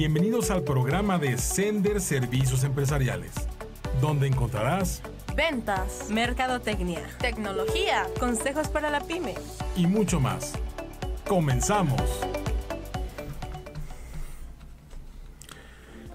[0.00, 3.32] Bienvenidos al programa de Sender Servicios Empresariales,
[4.00, 5.02] donde encontrarás
[5.36, 9.34] ventas, mercadotecnia, tecnología, consejos para la pyme
[9.76, 10.54] y mucho más.
[11.28, 12.00] Comenzamos.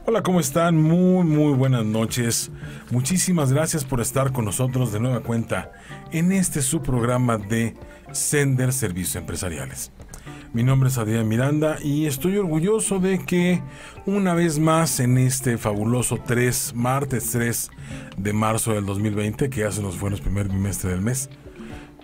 [0.08, 0.82] Hola, ¿cómo están?
[0.82, 2.50] Muy, muy buenas noches.
[2.90, 5.72] Muchísimas gracias por estar con nosotros de nueva cuenta
[6.12, 7.76] en este su programa de
[8.14, 9.92] Sender Servicios Empresariales.
[10.56, 13.62] Mi nombre es Adrián Miranda y estoy orgulloso de que
[14.06, 17.72] una vez más en este fabuloso 3, martes 3
[18.16, 21.30] de marzo del 2020, que ya se nos fue el primer bimestre del mes,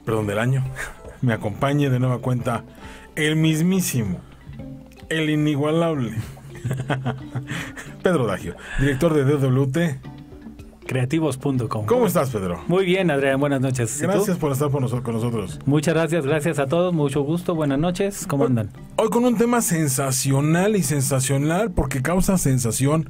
[0.03, 0.65] perdón, del año,
[1.21, 2.65] me acompañe de nueva cuenta
[3.15, 4.19] el mismísimo,
[5.07, 6.11] el inigualable
[8.03, 10.20] Pedro Dagio, director de DWT
[10.85, 11.85] creativos.com.
[11.85, 12.61] ¿Cómo estás, Pedro?
[12.67, 14.01] Muy bien, Adrián, buenas noches.
[14.01, 15.59] Gracias por estar con nosotros.
[15.65, 18.69] Muchas gracias, gracias a todos, mucho gusto, buenas noches, ¿cómo andan?
[18.97, 23.09] Hoy con un tema sensacional y sensacional porque causa sensación,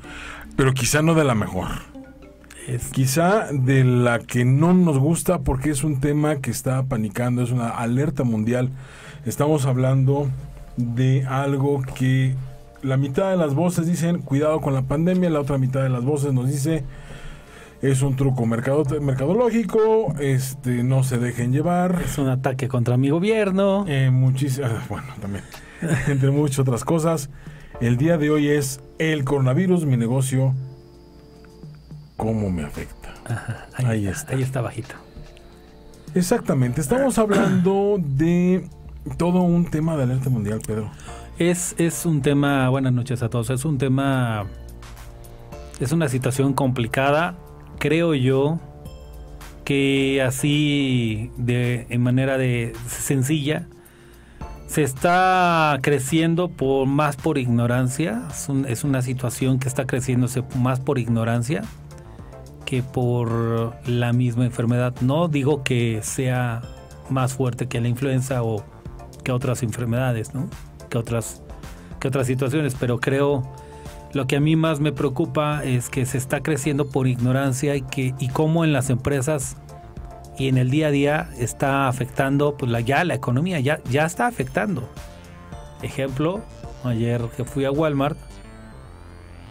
[0.56, 1.68] pero quizá no de la mejor.
[2.92, 7.52] Quizá de la que no nos gusta porque es un tema que está panicando, es
[7.52, 8.70] una alerta mundial.
[9.26, 10.30] Estamos hablando
[10.78, 12.36] de algo que
[12.82, 16.04] la mitad de las voces dicen cuidado con la pandemia, la otra mitad de las
[16.04, 16.84] voces nos dice
[17.82, 22.02] es un truco mercado, mercadológico, este, no se dejen llevar.
[22.06, 23.86] Es un ataque contra mi gobierno.
[23.88, 25.44] Eh, muchísimas, bueno, también,
[26.08, 27.30] entre muchas otras cosas.
[27.80, 30.54] El día de hoy es el coronavirus, mi negocio,
[32.18, 33.14] cómo me afecta.
[33.74, 34.94] ahí, está, Ahí está bajito.
[36.14, 38.68] Exactamente, estamos hablando de
[39.18, 40.92] todo un tema de alerta mundial, Pedro.
[41.40, 44.46] Es, es un tema, buenas noches a todos, es un tema,
[45.80, 47.36] es una situación complicada
[47.82, 48.60] creo yo
[49.66, 53.68] que así de en manera de sencilla
[54.68, 58.22] se está creciendo por más por ignorancia.
[58.68, 61.64] Es, una situación que está creciéndose más por ignorancia
[62.66, 64.94] que por la misma enfermedad.
[65.02, 66.62] No digo que sea
[67.10, 68.64] más fuerte que la influenza o
[69.24, 70.50] que otras enfermedades no
[70.90, 71.42] que otras
[72.00, 73.44] que otras situaciones pero creo
[74.14, 77.82] lo que a mí más me preocupa es que se está creciendo por ignorancia y
[77.82, 79.58] que y cómo en las empresas
[80.38, 84.06] y en el día a día está afectando pues la, ya la economía ya ya
[84.06, 84.88] está afectando.
[85.82, 86.42] Ejemplo,
[86.84, 88.18] ayer que fui a Walmart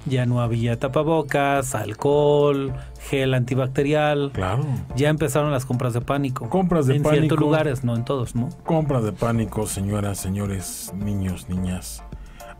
[0.07, 2.73] ya no había tapabocas, alcohol,
[3.11, 4.31] gel antibacterial.
[4.33, 4.65] Claro.
[4.97, 6.49] Ya empezaron las compras de pánico.
[6.49, 7.11] Compras de pánico.
[7.11, 8.49] En ciertos lugares, no en todos, ¿no?
[8.65, 12.03] Compras de pánico, señoras, señores, niños, niñas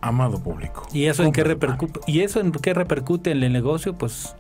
[0.01, 0.87] amado público.
[0.93, 3.97] ¿Y eso, en qué repercute, ¿Y eso en qué repercute en el negocio?
[3.97, 4.35] Pues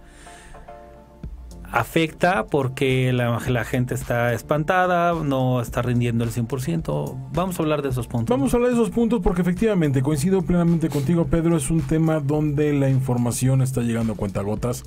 [1.73, 7.31] afecta porque la, la, gente está espantada, no está rindiendo el 100%.
[7.33, 8.37] Vamos a hablar de esos puntos.
[8.37, 11.57] Vamos a hablar de esos puntos porque efectivamente coincido plenamente contigo, Pedro.
[11.57, 14.85] Es un tema donde la información está llegando a cuentagotas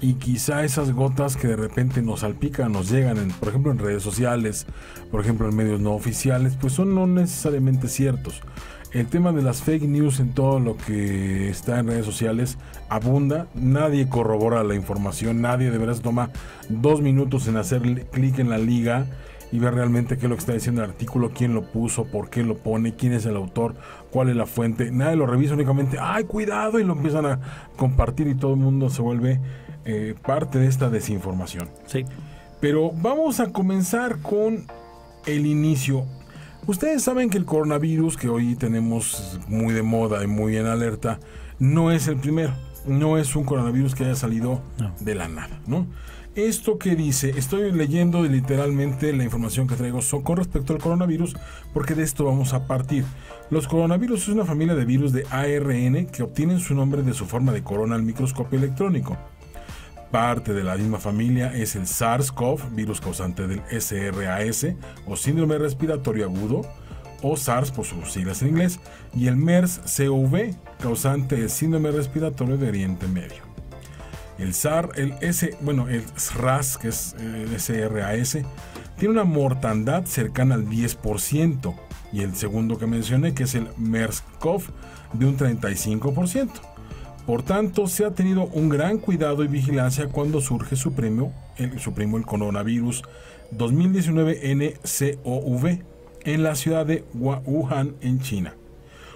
[0.00, 3.78] y quizá esas gotas que de repente nos salpican, nos llegan, en, por ejemplo, en
[3.78, 4.66] redes sociales,
[5.10, 8.42] por ejemplo, en medios no oficiales, pues son no necesariamente ciertos.
[8.92, 12.56] El tema de las fake news en todo lo que está en redes sociales
[12.88, 13.46] abunda.
[13.54, 15.42] Nadie corrobora la información.
[15.42, 16.30] Nadie de verdad toma
[16.68, 19.06] dos minutos en hacer clic en la liga
[19.52, 22.30] y ver realmente qué es lo que está diciendo el artículo, quién lo puso, por
[22.30, 23.74] qué lo pone, quién es el autor,
[24.10, 24.90] cuál es la fuente.
[24.90, 25.98] Nadie lo revisa únicamente.
[26.00, 26.80] ¡Ay, cuidado!
[26.80, 27.40] Y lo empiezan a
[27.76, 29.40] compartir y todo el mundo se vuelve
[29.84, 31.68] eh, parte de esta desinformación.
[31.86, 32.04] Sí.
[32.60, 34.64] Pero vamos a comenzar con
[35.26, 36.04] el inicio.
[36.66, 41.20] Ustedes saben que el coronavirus que hoy tenemos muy de moda y muy en alerta
[41.60, 42.54] no es el primero.
[42.88, 44.60] No es un coronavirus que haya salido
[44.98, 45.86] de la nada, ¿no?
[46.34, 51.36] Esto que dice, estoy leyendo literalmente la información que traigo con respecto al coronavirus,
[51.72, 53.04] porque de esto vamos a partir.
[53.48, 57.26] Los coronavirus es una familia de virus de ARN que obtienen su nombre de su
[57.26, 59.16] forma de corona al microscopio electrónico
[60.16, 64.66] parte de la misma familia es el SARS-CoV, virus causante del SRAS
[65.06, 66.62] o síndrome respiratorio agudo,
[67.20, 68.80] o SARS por sus siglas en inglés,
[69.14, 73.42] y el MERS-CoV, causante del síndrome respiratorio de Oriente Medio.
[74.38, 78.38] El SAR, el S, bueno, el SRAS, que es el SRAS,
[78.96, 81.74] tiene una mortandad cercana al 10%,
[82.14, 84.62] y el segundo que mencioné, que es el MERS-CoV,
[85.12, 86.75] de un 35%.
[87.26, 91.80] Por tanto, se ha tenido un gran cuidado y vigilancia cuando surge su premio, el,
[91.80, 93.02] su primo el coronavirus
[93.50, 95.78] 2019 NCOV
[96.24, 98.54] en la ciudad de Wuhan, en China.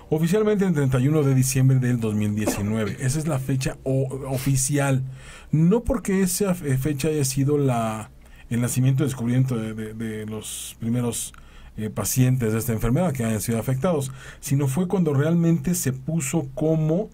[0.09, 2.97] Oficialmente el 31 de diciembre del 2019.
[2.99, 5.05] Esa es la fecha oficial.
[5.53, 8.11] No porque esa fecha haya sido la,
[8.49, 11.33] el nacimiento y descubrimiento de, los primeros
[11.77, 14.11] eh, pacientes de esta enfermedad que hayan sido afectados,
[14.41, 17.09] sino fue cuando realmente se puso como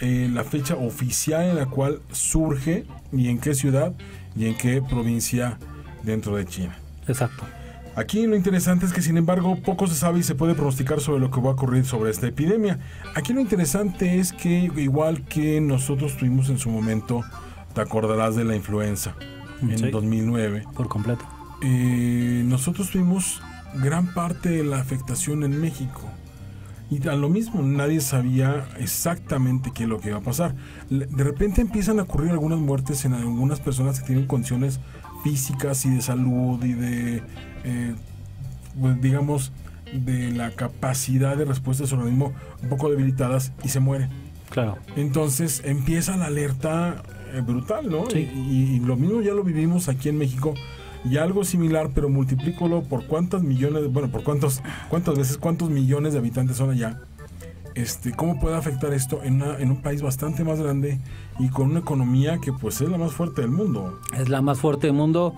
[0.00, 3.92] eh, la fecha oficial en la cual surge y en qué ciudad
[4.36, 5.58] y en qué provincia
[6.02, 6.76] dentro de China.
[7.06, 7.44] Exacto.
[7.96, 11.20] Aquí lo interesante es que sin embargo poco se sabe y se puede pronosticar sobre
[11.20, 12.78] lo que va a ocurrir sobre esta epidemia.
[13.14, 17.22] Aquí lo interesante es que igual que nosotros tuvimos en su momento,
[17.74, 19.14] te acordarás de la influenza
[19.60, 19.90] en Sí.
[19.90, 21.24] 2009, Por completo.
[21.62, 23.42] eh, nosotros tuvimos
[23.82, 26.00] gran parte de la afectación en México.
[26.90, 30.56] Y a lo mismo, nadie sabía exactamente qué es lo que iba a pasar.
[30.88, 34.80] De repente empiezan a ocurrir algunas muertes en algunas personas que tienen condiciones
[35.22, 37.22] físicas y de salud y de,
[37.64, 37.94] eh,
[38.80, 39.52] pues, digamos,
[39.92, 42.32] de la capacidad de respuesta de su organismo
[42.62, 44.10] un poco debilitadas y se mueren.
[44.50, 44.78] Claro.
[44.96, 48.10] Entonces empieza la alerta eh, brutal, ¿no?
[48.10, 48.28] Sí.
[48.34, 50.54] Y, y lo mismo ya lo vivimos aquí en México.
[51.04, 56.12] Y algo similar, pero multiplícalo por cuántas millones, bueno, por cuántos, cuántas veces, cuántos millones
[56.12, 57.00] de habitantes son allá.
[57.74, 60.98] Este, ¿Cómo puede afectar esto en, una- en un país bastante más grande
[61.38, 63.98] y con una economía que pues es la más fuerte del mundo?
[64.18, 65.34] Es la más fuerte del mundo,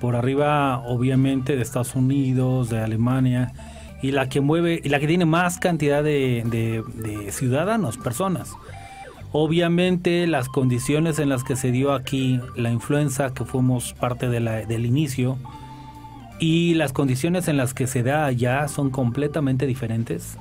[0.00, 3.52] por arriba obviamente de Estados Unidos, de Alemania,
[4.02, 6.82] y la que mueve, y la que tiene más cantidad de,
[7.30, 8.50] ciudadanos, personas.
[9.36, 14.86] Obviamente las condiciones en las que se dio aquí la influenza, que fuimos parte del
[14.86, 15.38] inicio,
[16.38, 20.38] y las condiciones en las que se da allá son completamente diferentes.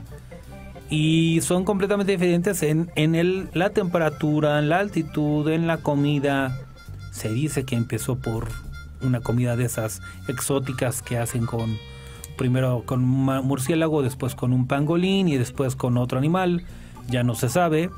[0.92, 6.56] Y son completamente diferentes en, en el, la temperatura, en la altitud, en la comida.
[7.12, 8.48] Se dice que empezó por
[9.02, 11.80] una comida de esas exóticas que hacen con
[12.38, 16.64] primero con un murciélago, después con un pangolín y después con otro animal.
[17.10, 17.90] Ya no se sabe.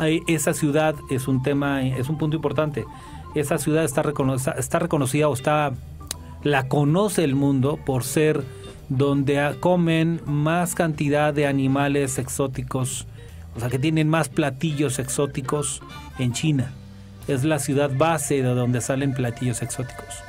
[0.00, 2.84] Esa ciudad es un tema, es un punto importante.
[3.34, 5.72] Esa ciudad está, recono- está reconocida o está
[6.42, 8.44] la conoce el mundo por ser
[8.88, 13.06] donde comen más cantidad de animales exóticos,
[13.56, 15.80] o sea que tienen más platillos exóticos
[16.18, 16.72] en China.
[17.26, 20.22] Es la ciudad base de donde salen platillos exóticos.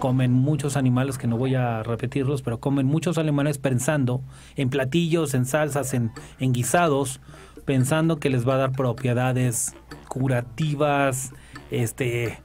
[0.00, 4.20] Comen muchos animales, que no voy a repetirlos, pero comen muchos animales pensando
[4.56, 6.10] en platillos, en salsas, en
[6.40, 7.20] guisados,
[7.64, 9.74] pensando que les va a dar propiedades
[10.08, 11.32] curativas,
[11.70, 12.38] este,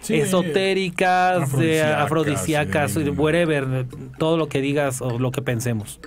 [0.00, 3.00] Sí, esotéricas, afrodisíacas, afrodisíacas, sí.
[3.10, 3.86] whatever,
[4.18, 6.00] todo lo que digas o lo que pensemos.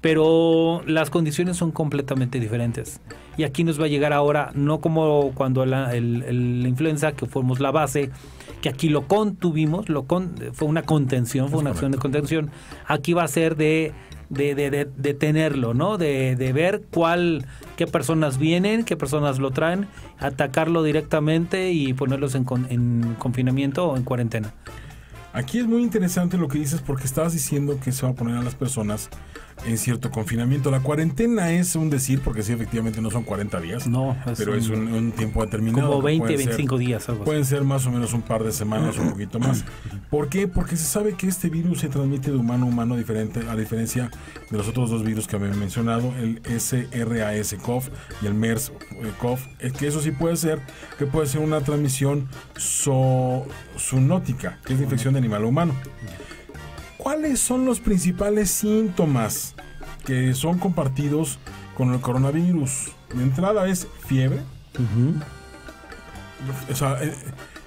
[0.00, 3.00] Pero las condiciones son completamente diferentes.
[3.36, 7.60] Y aquí nos va a llegar ahora, no como cuando la, el- influenza, que fuimos
[7.60, 8.10] la base,
[8.60, 12.50] que aquí lo contuvimos, lo con, fue una contención, fue una acción de contención.
[12.86, 13.92] Aquí va a ser de,
[14.32, 15.98] de, de, de- tenerlo, ¿no?
[15.98, 17.44] De, de ver cuál,
[17.76, 19.86] qué personas vienen, qué personas lo traen,
[20.18, 24.54] atacarlo directamente y ponerlos en, con- en confinamiento o en cuarentena.
[25.34, 28.36] Aquí es muy interesante lo que dices porque estabas diciendo que se va a poner
[28.36, 29.08] a las personas
[29.66, 30.70] en cierto confinamiento.
[30.70, 34.52] La cuarentena es un decir porque sí, efectivamente no son 40 días, No, es pero
[34.52, 35.88] un- es un, un tiempo determinado.
[35.88, 37.26] como que 20, puede ser- 25 días, algo así.
[37.26, 39.64] Pueden ser más o menos un par de semanas o un poquito más.
[40.10, 40.48] ¿Por qué?
[40.48, 44.10] Porque se sabe que este virus se transmite de humano a humano diferente, a diferencia
[44.50, 47.84] de los otros dos virus que había mencionado, el SRAS-CoV
[48.22, 49.38] y el MERS-CoV.
[49.58, 50.60] Es que eso sí puede ser,
[50.98, 53.44] que puede ser una transmisión zo-
[53.78, 55.74] zoonótica, que es la infección de animal a humano.
[57.02, 59.54] ¿Cuáles son los principales síntomas
[60.06, 61.38] que son compartidos
[61.76, 62.92] con el coronavirus?
[63.12, 64.38] De entrada es fiebre,
[64.74, 65.14] Ujú.
[66.70, 67.12] o sea, eh,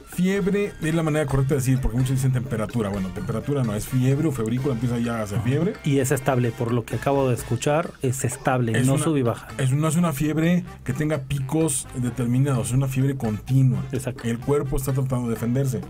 [0.08, 2.88] fiebre es la manera correcta de decir, porque muchos dicen temperatura.
[2.90, 5.74] Bueno, temperatura no, es fiebre o febrícula, empieza ya a hacer fiebre.
[5.84, 9.20] Y es estable, por lo que acabo de escuchar, es estable, Es no una- sube
[9.20, 9.50] y baja.
[9.58, 13.84] Es, no es una fiebre que tenga picos determinados, es una fiebre continua.
[13.92, 14.24] Exacto.
[14.24, 15.82] El cuerpo está tratando de defenderse.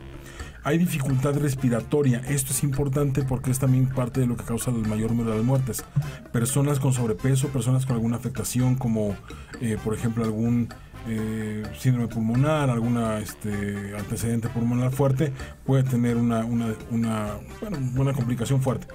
[0.66, 2.24] Hay dificultad respiratoria.
[2.28, 5.44] Esto es importante porque es también parte de lo que causa el mayor número de
[5.44, 5.86] muertes.
[6.34, 9.16] Personas con sobrepeso, personas con alguna afectación como,
[9.62, 10.70] eh, por ejemplo, algún
[11.08, 15.32] eh, síndrome pulmonar, alguna este, antecedente pulmonar fuerte,
[15.68, 18.88] puede tener una, una complicación fuerte.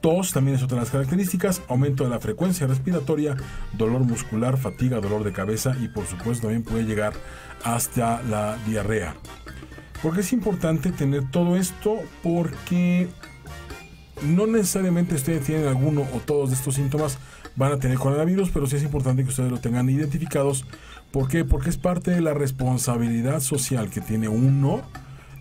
[0.00, 3.36] Tos también es otra de las características, aumento de la frecuencia respiratoria,
[3.72, 7.12] dolor muscular, fatiga, dolor de cabeza y por supuesto también puede llegar
[7.62, 9.14] hasta la diarrea.
[10.04, 13.08] Porque es importante tener todo esto porque
[14.22, 17.18] no necesariamente ustedes tienen alguno o todos de estos síntomas
[17.56, 20.66] van a tener coronavirus, pero sí es importante que ustedes lo tengan identificados.
[21.10, 21.44] ¿Por qué?
[21.44, 24.82] Porque es parte de la responsabilidad social que tiene uno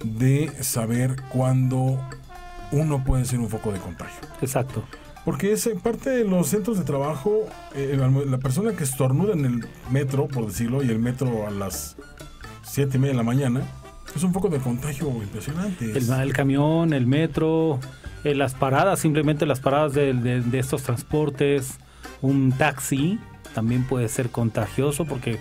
[0.03, 1.99] de saber cuándo
[2.71, 4.21] uno puede ser un foco de contagio.
[4.41, 4.83] Exacto.
[5.25, 9.33] Porque es eh, parte de los centros de trabajo, eh, la- la persona que estornuda
[9.33, 11.95] en el metro, por decirlo, y el metro a las
[12.63, 13.61] 7 y media de la mañana,
[14.15, 15.91] es un foco de contagio impresionante.
[15.97, 17.79] El, camión, el metro,
[18.23, 21.77] eh, las paradas, simplemente las paradas de, de- de estos transportes,
[22.21, 23.19] un taxi
[23.53, 25.37] también puede ser contagioso porque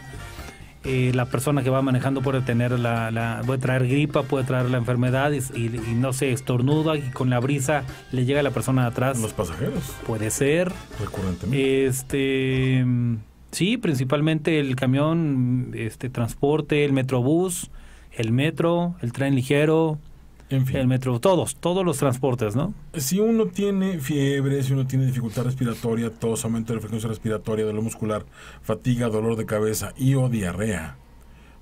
[0.85, 4.69] eh, la persona que va manejando puede tener la, la, puede traer gripa, puede traer
[4.69, 8.51] la enfermedad y, y, no sé, estornuda y con la brisa le llega a la
[8.51, 9.21] persona de atrás.
[9.21, 9.81] Los pasajeros.
[10.07, 10.73] Puede ser.
[11.01, 11.87] Recurrentemente.
[11.87, 12.85] Este,
[13.53, 17.71] sí, principalmente el camión, este transporte, el metrobús,
[18.17, 19.99] el metro, el tren ligero,
[20.51, 22.75] el metro, todos, todos los transportes, ¿no?
[22.95, 27.65] Si uno tiene fiebre, si uno tiene dificultad respiratoria, tos, aumento de la frecuencia respiratoria,
[27.65, 28.27] dolor muscular,
[28.61, 30.99] fatiga, dolor de cabeza y o diarrea,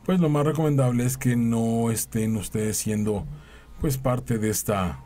[0.05, 3.27] pues lo más recomendable es que no estén ustedes siendo
[3.81, 5.05] pues parte de esta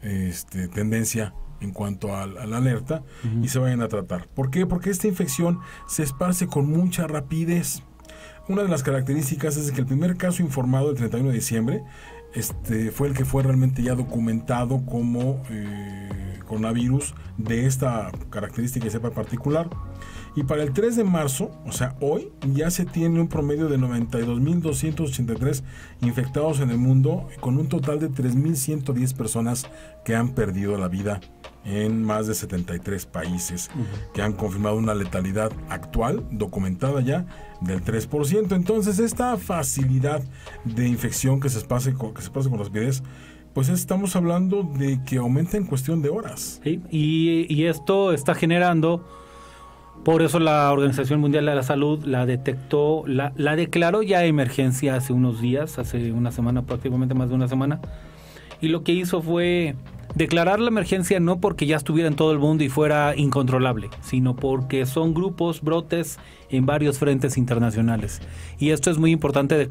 [0.00, 3.02] este, tendencia en cuanto a, la alerta
[3.40, 4.26] y se vayan a tratar.
[4.28, 4.66] ¿Por qué?
[4.66, 7.82] Porque esta infección se esparce con mucha rapidez.
[8.48, 11.84] Una de las características es que el primer caso informado el 31 de diciembre
[12.34, 16.08] este, fue el que fue realmente ya documentado como eh,
[16.46, 19.70] coronavirus de esta característica y cepa particular.
[20.34, 23.78] Y para el 3 de marzo, o sea, hoy, ya se tiene un promedio de
[23.78, 25.62] 92.283
[26.00, 29.66] infectados en el mundo, con un total de 3.110 personas
[30.04, 31.20] que han perdido la vida
[31.64, 33.70] en más de 73 países,
[34.12, 37.26] que han confirmado una letalidad actual, documentada ya,
[37.60, 38.54] del 3%.
[38.54, 40.22] Entonces, esta facilidad
[40.64, 43.02] de infección que se pase con, que se pase con rapidez,
[43.54, 46.60] pues estamos hablando de que aumenta en cuestión de horas.
[46.64, 49.04] y, esto está generando,
[50.04, 54.96] por eso la Organización Mundial de la Salud la detectó, la, la declaró ya emergencia
[54.96, 57.80] hace unos días, hace una semana, prácticamente más de una semana,
[58.60, 59.76] y lo que hizo fue
[60.14, 64.36] declarar la emergencia no porque ya estuviera en todo el mundo y fuera incontrolable, sino
[64.36, 66.18] porque son grupos, brotes
[66.50, 68.20] en varios frentes internacionales.
[68.58, 69.66] Y esto es muy importante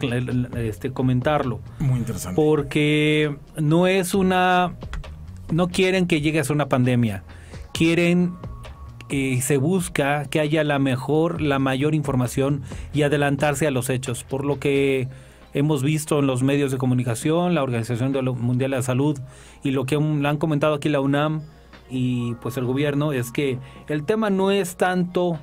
[0.58, 1.60] este, comentarlo.
[1.80, 2.42] Muy interesante.
[2.42, 4.76] Porque no es una...
[5.52, 7.24] No quieren que llegue a ser una pandemia.
[7.74, 8.34] Quieren
[9.10, 12.62] y eh, se busca que haya la mejor, la mayor información
[12.94, 14.24] y adelantarse a los hechos.
[14.24, 15.10] Por lo que
[15.54, 19.20] hemos visto en los medios de comunicación, la Organización Mundial de la Salud
[19.64, 21.42] y lo que han comentado aquí la UNAM
[21.90, 25.40] y pues el gobierno es que el tema no es tanto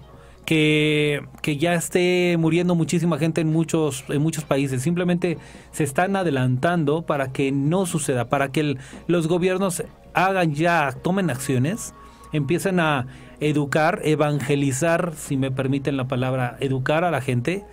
[0.47, 4.81] que, que, ya esté muriendo muchísima gente en muchos, en muchos países.
[4.81, 5.37] Simplemente
[5.73, 9.85] se están adelantando para que no suceda, para que los gobiernos
[10.15, 11.93] hagan ya, tomen acciones,
[12.33, 13.07] empiecen a
[13.41, 17.67] educar, evangelizar, si me permiten la palabra, educar a la gente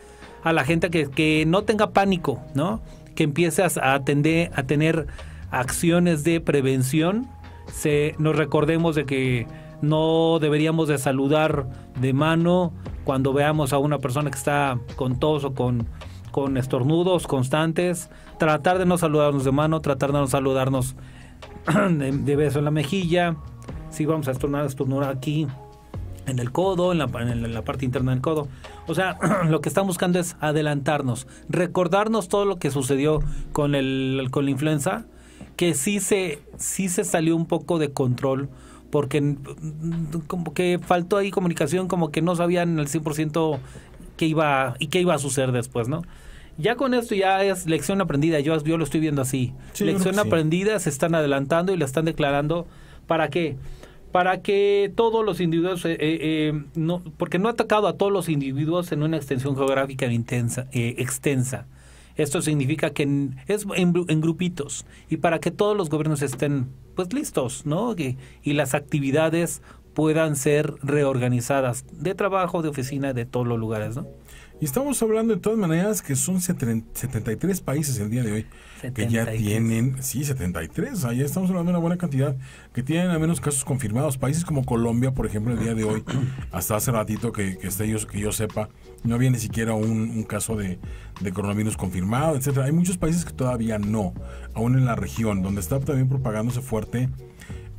[0.46, 2.80] a la gente que, que no tenga pánico, ¿no?
[3.16, 5.08] Que empiece a, atender, a tener
[5.50, 7.28] acciones de prevención.
[7.74, 9.48] Se, nos recordemos de que
[9.82, 11.66] no deberíamos de saludar
[12.00, 12.74] de mano
[13.06, 15.88] cuando veamos a una persona que está con tos o con,
[16.30, 18.12] con estornudos constantes.
[18.38, 20.96] Tratar de no saludarnos de mano, tratar de no saludarnos
[21.90, 23.36] de, beso en la mejilla.
[23.90, 25.48] Si vamos a estornudar aquí
[26.27, 28.48] en el codo, en la, en la parte interna del codo.
[28.88, 29.17] O sea,
[29.50, 33.22] lo que están buscando es adelantarnos, recordarnos todo lo que sucedió
[33.53, 35.05] con, el, con la influenza,
[35.55, 38.50] que sí se, sí se salió un poco de control,
[38.89, 39.36] porque
[40.27, 43.60] como que faltó ahí comunicación, como que no sabían al 100%
[44.17, 46.03] qué iba, y qué iba a suceder después, ¿no?
[46.58, 49.53] Ya con esto ya es lección aprendida, yo, yo lo estoy viendo así.
[49.79, 52.65] lección aprendida, se están adelantando y la están declarando.
[53.08, 53.58] ¿Para qué?
[54.15, 58.13] Para que todos los individuos, eh, eh, eh, no, porque no ha atacado a todos
[58.13, 61.67] los individuos en una extensión geográfica intensa, extensa.
[62.15, 63.03] Esto significa que
[63.48, 67.93] es en, grupitos y para que todos los gobiernos estén pues listos, ¿no?
[67.98, 69.62] y las actividades
[69.96, 74.08] puedan ser reorganizadas de trabajo, de oficina, de todos los lugares, ¿no?
[74.62, 78.46] Y estamos hablando de todas maneras que son 73 países el día de hoy
[78.94, 82.38] que ya tienen, sí, 73, ahí estamos hablando de una buena cantidad,
[82.74, 84.18] que tienen al menos casos confirmados.
[84.18, 86.04] Países como Colombia, por ejemplo, el día de hoy,
[86.52, 88.70] hasta hace ratito que, que, esté yo, que yo sepa,
[89.04, 90.80] no había ni siquiera un, caso de,
[91.20, 92.68] de, coronavirus confirmado, etcétera.
[92.68, 94.14] Hay muchos países que todavía no,
[94.54, 97.10] aún en la región, donde está también propagándose fuerte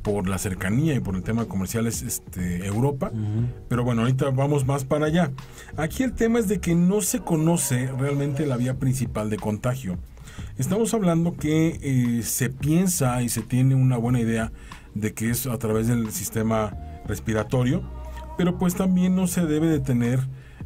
[0.07, 3.11] por la cercanía y por el tema comercial es este, Europa.
[3.67, 5.31] Pero bueno, ahorita vamos más para allá.
[5.75, 9.97] Aquí el tema es de que no se conoce realmente la vía principal de contagio.
[10.57, 14.53] Estamos hablando que eh, se piensa y se tiene una buena idea
[14.95, 16.73] de que es a través del sistema
[17.05, 17.83] respiratorio,
[18.37, 20.21] pero pues también no se debe de tener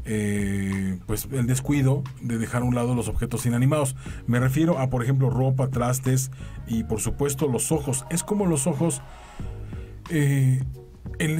[0.05, 3.95] eh, pues el descuido de dejar a un lado los objetos inanimados.
[4.27, 6.31] Me refiero a, por ejemplo, ropa, trastes
[6.67, 8.05] y por supuesto los ojos.
[8.09, 9.01] Es como los ojos
[10.09, 10.61] eh,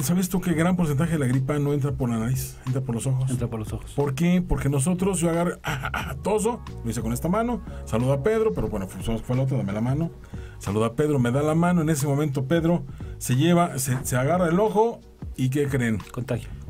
[0.02, 2.56] ¿Sabes tú que gran porcentaje de la gripa no entra por la nariz?
[2.66, 3.28] Entra por los ojos.
[3.30, 3.92] Entra por los ojos.
[3.94, 4.40] ¿Por qué?
[4.46, 8.22] Porque nosotros, yo agarro, ah, ah, ah, toso, lo hice con esta mano, saludo a
[8.22, 10.10] Pedro, pero bueno, fue el otro, dame la mano.
[10.58, 11.82] Saluda a Pedro, me da la mano.
[11.82, 12.84] En ese momento, Pedro
[13.18, 15.00] se lleva, se, se agarra el ojo
[15.36, 15.98] y ¿qué creen?
[16.12, 16.61] Contagio.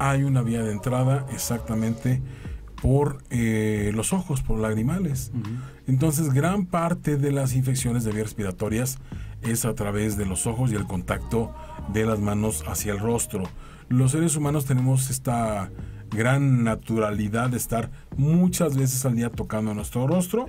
[0.00, 2.22] Hay una vía de entrada exactamente
[2.80, 5.30] por eh, los ojos, por lagrimales.
[5.86, 8.98] Entonces, gran parte de las infecciones de vías respiratorias
[9.42, 11.54] es a través de los ojos y el contacto
[11.92, 13.44] de las manos hacia el rostro.
[13.90, 15.70] Los seres humanos tenemos esta
[16.10, 20.46] gran naturalidad de estar muchas veces al día tocando nuestro rostro.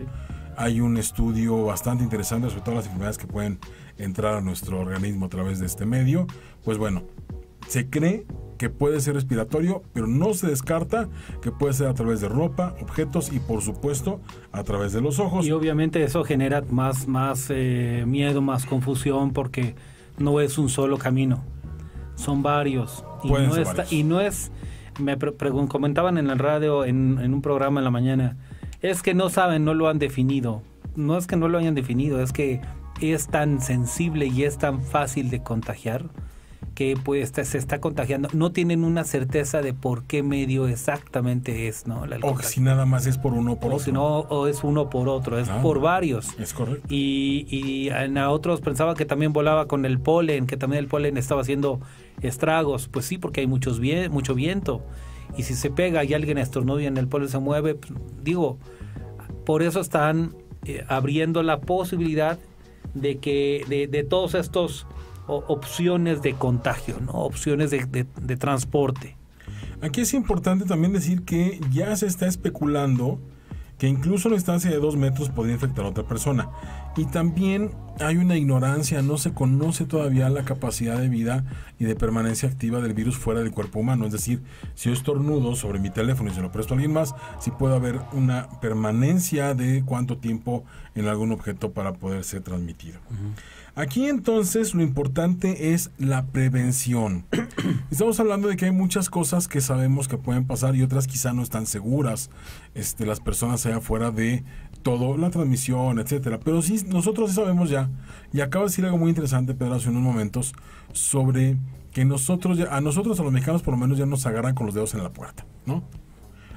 [0.55, 3.59] Hay un estudio bastante interesante sobre todas las enfermedades que pueden
[3.97, 6.27] entrar a nuestro organismo a través de este medio.
[6.63, 7.03] Pues bueno,
[7.71, 8.25] se cree
[8.57, 11.07] que puede ser respiratorio, pero no se descarta
[11.41, 14.19] que puede ser a través de ropa, objetos y por supuesto
[14.51, 15.47] a través de los ojos.
[15.47, 19.75] Y obviamente eso genera más, más eh, miedo, más confusión porque
[20.17, 21.45] no es un solo camino,
[22.15, 23.05] son varios.
[23.23, 24.51] Y, no, está, y no es,
[24.99, 25.17] me
[25.69, 28.35] comentaban en el radio, en, en un programa en la mañana,
[28.81, 30.61] es que no saben, no lo han definido.
[30.97, 32.59] No es que no lo hayan definido, es que
[32.99, 36.09] es tan sensible y es tan fácil de contagiar
[36.75, 38.29] que pues se está contagiando.
[38.33, 42.03] No tienen una certeza de por qué medio exactamente es, ¿no?
[42.21, 43.85] o si nada más es por uno o por o otro.
[43.85, 46.39] Si no, o es uno por otro, es por varios.
[46.39, 46.87] Es correcto.
[46.89, 50.87] Y, y en a otros pensaba que también volaba con el polen, que también el
[50.87, 51.81] polen estaba haciendo
[52.21, 52.87] estragos.
[52.87, 54.81] Pues sí, porque hay muchos mucho viento.
[55.37, 58.57] Y si se pega y alguien estornuda y en el polen se mueve, pues, digo,
[59.45, 60.35] por eso están
[60.65, 62.37] eh, abriendo la posibilidad
[62.93, 64.85] de que de, de todos estos
[65.35, 67.13] opciones de contagio, ¿no?
[67.13, 69.17] opciones de, de, transporte.
[69.81, 73.19] Aquí es importante también decir que ya se está especulando
[73.81, 76.49] que incluso la distancia de dos metros podría infectar a otra persona.
[76.95, 81.45] Y también hay una ignorancia, no se conoce todavía la capacidad de vida
[81.79, 84.05] y de permanencia activa del virus fuera del cuerpo humano.
[84.05, 84.43] Es decir,
[84.75, 87.75] si yo estornudo sobre mi teléfono y se lo presto a alguien más, si puede
[87.75, 92.99] haber una permanencia de cuánto tiempo en algún objeto para poder ser transmitido.
[93.73, 97.25] Aquí entonces lo importante es la prevención.
[97.89, 101.31] Estamos hablando de que hay muchas cosas que sabemos que pueden pasar y otras quizá
[101.31, 102.29] no están seguras.
[102.75, 104.43] Este, las personas allá afuera de
[104.83, 106.39] todo, la transmisión, etcétera.
[106.43, 107.89] Pero sí, nosotros sí sabemos ya,
[108.33, 110.53] y acabo de decir algo muy interesante, Pedro, hace unos momentos,
[110.91, 111.55] sobre
[111.93, 114.75] que nosotros, a nosotros, a los mexicanos, por lo menos ya nos agarran con los
[114.75, 115.83] dedos en la puerta, ¿no?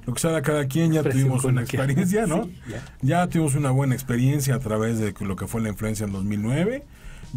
[0.04, 2.48] Lo que sea, cada quien ya tuvimos una experiencia, ¿no?
[3.02, 6.84] ya tuvimos una buena experiencia a través de lo que fue la influencia en 2009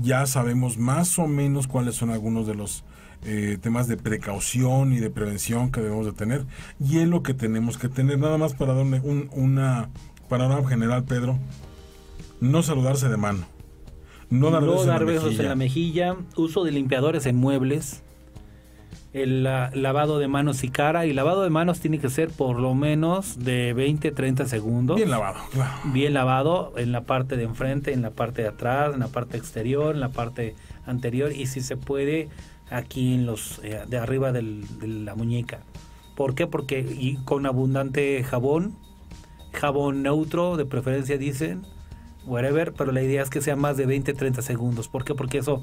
[0.02, 2.84] ya sabemos más o menos cuáles son algunos de los
[3.24, 6.46] eh, temas de precaución y de prevención que debemos de tener.
[6.80, 8.20] Y es lo que tenemos que tener.
[8.20, 9.90] Nada más para darle un una
[10.30, 11.40] panorama general Pedro
[12.40, 13.46] no saludarse de mano.
[14.30, 16.18] No dar, besos, en la mejilla.
[16.36, 18.04] Uso de limpiadores en muebles
[19.24, 21.06] el lavado de manos y cara.
[21.06, 24.98] Y lavado de manos tiene que ser por lo menos de 20, 30 segundos.
[24.98, 25.74] Bien lavado, claro.
[25.86, 29.38] Bien lavado en la parte de enfrente, en la parte de atrás, en la parte
[29.38, 32.30] exterior, en la parte anterior y si se puede
[32.70, 35.60] aquí en los eh, de arriba de la muñeca.
[36.16, 36.48] ¿Por qué?
[36.48, 38.76] Porque y con abundante jabón,
[39.54, 41.64] jabón neutro, de preferencia dicen,
[42.26, 44.88] whatever, pero la idea es que sea más de 20, 30 segundos.
[44.88, 45.16] ¿Por qué?
[45.16, 45.62] Porque eso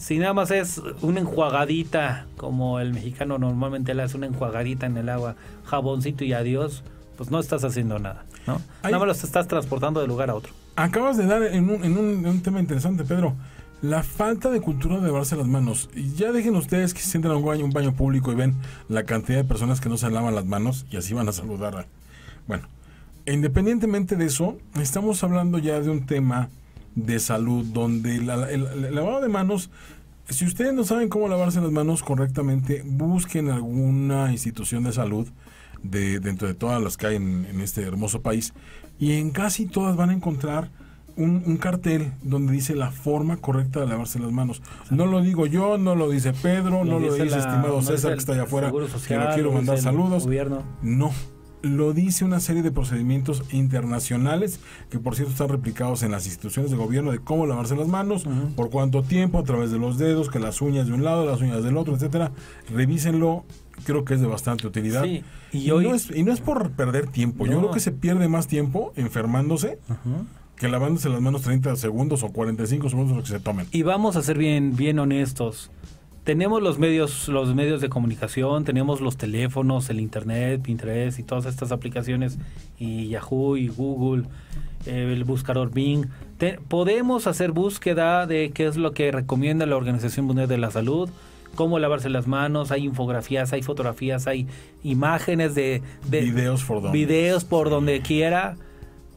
[0.00, 4.96] si nada más es una enjuagadita, como el mexicano normalmente le hace una enjuagadita en
[4.96, 5.36] el agua,
[5.66, 6.82] jaboncito y adiós,
[7.18, 8.62] pues no estás haciendo nada, ¿no?
[8.82, 10.54] nada más los estás transportando de lugar a otro.
[10.74, 13.34] Acabas de dar en un, en un, tema interesante, Pedro.
[13.82, 15.90] La falta de cultura de lavarse las manos.
[16.16, 18.54] Ya dejen ustedes que se sienten en un baño, un baño público y ven
[18.88, 21.86] la cantidad de personas que no se lavan las manos y así van a saludar.
[22.46, 22.66] Bueno,
[23.26, 26.48] independientemente de eso, estamos hablando ya de un tema
[26.94, 28.26] de salud, donde el,
[28.94, 29.70] lavado de manos,
[30.28, 35.28] si ustedes no saben cómo lavarse las manos correctamente, busquen alguna institución de salud
[35.82, 38.52] de, dentro de todas las que hay en, este hermoso país
[38.98, 40.70] y en casi todas van a encontrar
[41.16, 44.62] un, cartel donde dice la forma correcta de lavarse las manos.
[44.90, 48.32] No lo digo yo, no lo dice Pedro, no lo dice, estimado César que está
[48.32, 48.72] allá afuera,
[49.06, 50.26] que no quiero mandar saludos.
[50.82, 51.12] No,
[51.62, 56.70] lo dice una serie de procedimientos internacionales que por cierto están replicados en las instituciones
[56.70, 58.24] de gobierno de cómo lavarse las manos,
[58.56, 61.40] por cuánto tiempo, a través de los dedos, que las uñas de un lado, las
[61.40, 62.32] uñas del otro, etcétera.
[62.70, 63.44] Revísenlo,
[63.84, 65.04] creo que es de bastante utilidad.
[65.04, 65.22] Y,
[65.68, 68.92] no es, y, no es, por perder tiempo, yo creo que se pierde más tiempo
[68.96, 69.78] enfermándose.
[70.56, 73.66] Que lavándose las manos 30 segundos o 45 segundos lo que se tomen.
[73.72, 75.70] Y vamos a ser bien, bien honestos
[76.24, 81.46] tenemos los medios, los medios de comunicación, tenemos los teléfonos, el internet, Pinterest y todas
[81.46, 82.38] estas aplicaciones,
[82.78, 84.24] y Yahoo y Google,
[84.86, 86.06] eh, el buscador Bing.
[86.68, 91.08] podemos hacer búsqueda de qué es lo que recomienda la Organización Mundial de la Salud,
[91.54, 94.46] cómo lavarse las manos, hay infografías, hay fotografías, hay
[94.82, 98.56] imágenes de, videos por donde, videos por donde quiera.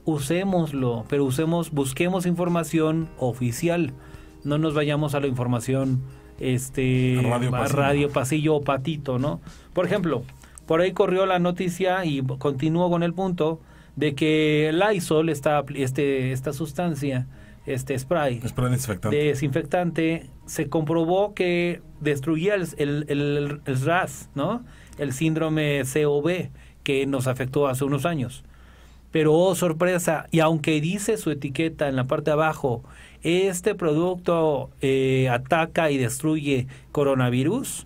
[0.06, 3.94] Usémoslo, pero usemos, busquemos información oficial.
[4.44, 6.02] No nos vayamos a la información
[6.44, 7.78] este radio, pasillo.
[7.80, 9.42] radio pasillo o patito, ¿no?
[9.74, 10.24] Por ejemplo,
[10.66, 13.60] por ahí corrió la noticia y continúo con el punto
[13.96, 17.28] de que el Lysol, esta, este, esta sustancia,
[17.66, 19.18] este spray, Spray desinfectante.
[19.18, 24.64] desinfectante, se comprobó que destruía el, el, el- el RAS, ¿no?
[24.98, 26.50] El síndrome COV
[26.84, 28.44] que nos afectó hace unos años.
[29.12, 32.84] Pero, oh, sorpresa, y aunque dice su etiqueta en la parte de abajo,
[33.24, 37.86] este producto eh, ataca y destruye coronavirus,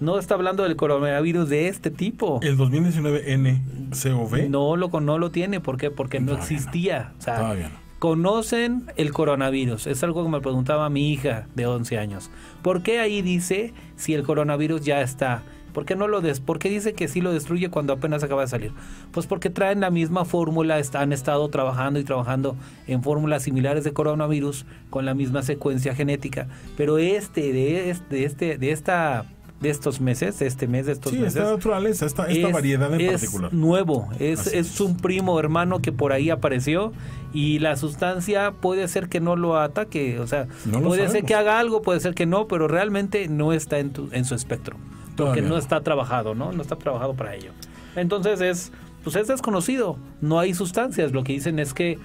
[0.00, 2.40] no está hablando del coronavirus de este tipo.
[2.42, 4.48] El 2019 NCOV.
[4.48, 5.90] No lo, no lo tiene, ¿por qué?
[5.90, 6.54] Porque no Todavía no.
[6.56, 7.12] existía.
[7.18, 7.74] O sea, Todavía no.
[8.00, 9.86] conocen el coronavirus.
[9.86, 12.30] Es algo que me preguntaba mi hija de 11 años.
[12.62, 15.42] ¿Por qué ahí dice si el coronavirus ya está?
[15.72, 16.40] ¿Por qué no lo des?
[16.40, 18.72] ¿Por qué dice que sí lo destruye cuando apenas acaba de salir?
[19.10, 22.56] Pues porque traen la misma fórmula, han estado trabajando y trabajando
[22.86, 26.46] en fórmulas similares de coronavirus con la misma secuencia genética.
[26.76, 29.24] Pero este de este de este de esta
[29.60, 32.92] de estos meses, este mes de estos Sí, meses esta naturaleza, esta, esta es- variedad
[32.94, 33.54] en es particular.
[33.54, 34.80] nuevo, es, es es.
[34.80, 36.92] un primo hermano que por ahí apareció
[37.32, 41.36] y la sustancia puede ser que no lo ataque, o sea, No puede ser que
[41.36, 44.76] haga algo, puede ser que no, pero realmente no está en, tu- en su espectro,
[45.16, 46.52] porque Todavía no, está trabajado, ¿no?
[46.52, 47.52] No está trabajado para ello.
[47.96, 48.72] Entonces es,
[49.04, 51.98] pues es desconocido, no hay sustancias, lo que dicen es que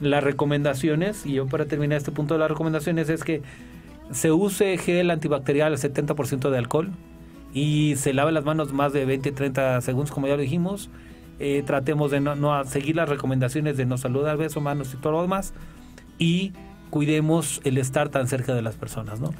[0.00, 3.42] las recomendaciones, y yo para terminar este punto de las recomendaciones es que
[4.10, 6.90] se use gel antibacterial al 70% de alcohol
[7.52, 10.90] y se lave las manos más de 20, 30 segundos, como ya lo dijimos.
[11.40, 15.12] Eh, tratemos de no, no seguir las recomendaciones de no saludar, besos, manos y todo
[15.14, 15.54] lo demás.
[16.18, 16.52] Y
[16.90, 19.30] cuidemos el estar tan cerca de las personas, ¿no?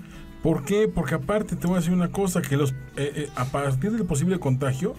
[0.45, 0.89] ¿Por qué?
[0.89, 4.05] Porque aparte te voy a decir una cosa, que los eh, eh, a partir del
[4.05, 4.95] posible contagio,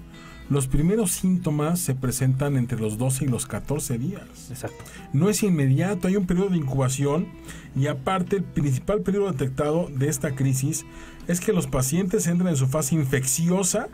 [0.49, 4.23] los primeros síntomas se presentan entre los 12 y los 14 días.
[4.49, 4.84] Exacto.
[5.13, 7.27] No es inmediato, hay un periodo de incubación
[7.75, 10.84] y aparte el principal periodo detectado de esta crisis
[11.27, 13.89] es que los pacientes entran en su fase infecciosa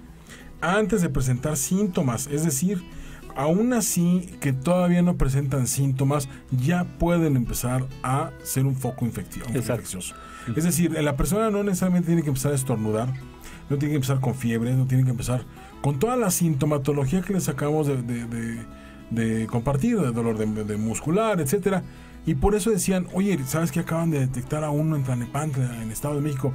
[0.62, 2.82] antes de presentar síntomas, es decir,
[3.36, 9.58] aún así que todavía no presentan síntomas, ya pueden empezar a ser un foco Exacto.
[9.58, 10.16] infeccioso.
[10.56, 13.14] Es decir, la persona no necesariamente tiene que empezar a estornudar,
[13.70, 15.44] no tiene que empezar con fiebre, no tiene que empezar
[15.82, 18.66] con toda la sintomatología que les acabamos de, de- de-
[19.12, 21.84] de compartir, de dolor de, muscular, etcétera.
[22.26, 25.92] Y por eso decían, oye, ¿sabes que acaban de detectar a uno en Tlanepantla, en
[25.92, 26.54] Estado de México,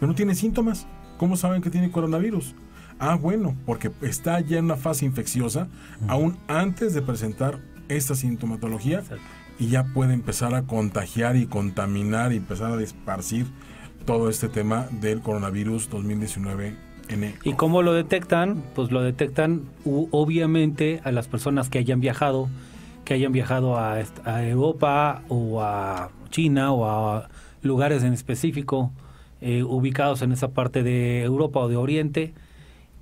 [0.00, 0.86] pero no tiene síntomas?
[1.18, 2.54] ¿Cómo saben que tiene coronavirus?
[2.98, 5.68] Ah, bueno, porque está ya en una fase infecciosa,
[6.08, 9.22] aún antes de presentar esta sintomatología, Exacto.
[9.58, 13.46] Y ya puede empezar a contagiar y contaminar y empezar a esparcir
[14.04, 16.76] todo este tema del coronavirus 2019
[17.08, 17.34] N.
[17.42, 18.62] ¿Y cómo lo detectan?
[18.74, 22.48] Pues lo detectan obviamente a las personas que hayan viajado,
[23.04, 27.28] que hayan viajado a, a Europa o a China o a
[27.62, 28.92] lugares en específico
[29.40, 32.34] eh, ubicados en esa parte de Europa o de Oriente,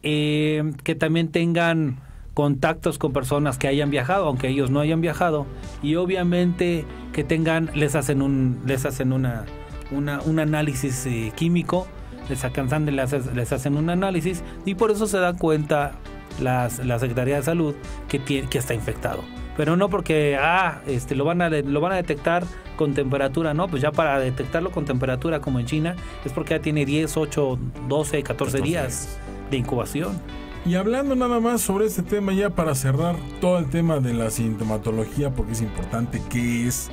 [0.02, 1.98] eh, que también tengan
[2.36, 5.46] contactos con personas que hayan viajado, aunque ellos no hayan viajado,
[5.82, 9.46] y obviamente que tengan, les hacen un, les hacen una,
[9.90, 11.86] una- un análisis eh, químico,
[12.28, 15.92] les sangre, les, les hacen un análisis, y por eso se dan cuenta
[16.38, 17.74] las, la Secretaría de Salud
[18.06, 19.22] que, tiene, que está infectado.
[19.56, 22.44] Pero no porque ah, este, lo, van a, lo van a detectar
[22.76, 25.96] con temperatura, no, pues ya para detectarlo con temperatura como en China
[26.26, 29.18] es porque ya tiene 10, 8, 12, 14 14 días días.
[29.50, 30.20] de incubación.
[30.66, 34.30] Y hablando nada más sobre este tema, ya para cerrar todo el tema de la
[34.30, 36.90] sintomatología, porque es importante qué es,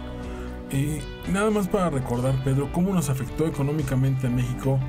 [0.70, 4.80] eh, nada más para recordar, Pedro, cómo nos afectó económicamente a México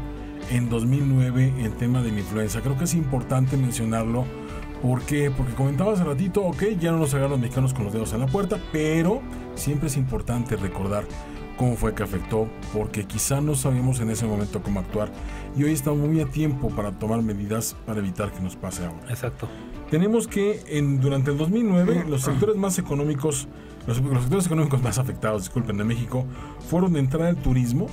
[0.50, 2.60] en 2009 el tema de la influenza.
[2.60, 4.26] Creo que es importante mencionarlo.
[4.82, 5.30] ¿Por qué?
[5.30, 8.20] Porque comentaba hace ratito, ok, ya no nos agarran los mexicanos con los dedos en
[8.20, 9.22] la puerta, pero
[9.54, 11.04] siempre es importante recordar
[11.56, 15.10] cómo fue que afectó, porque quizá no sabíamos en ese momento cómo actuar
[15.56, 19.08] y hoy estamos muy a tiempo para tomar medidas para evitar que nos pase ahora.
[19.08, 19.48] Exacto.
[19.90, 23.46] Tenemos que en, durante el 2009 los sectores más económicos,
[23.86, 26.24] los, los sectores económicos más afectados, disculpen, de México,
[26.68, 27.86] fueron de entrada el turismo.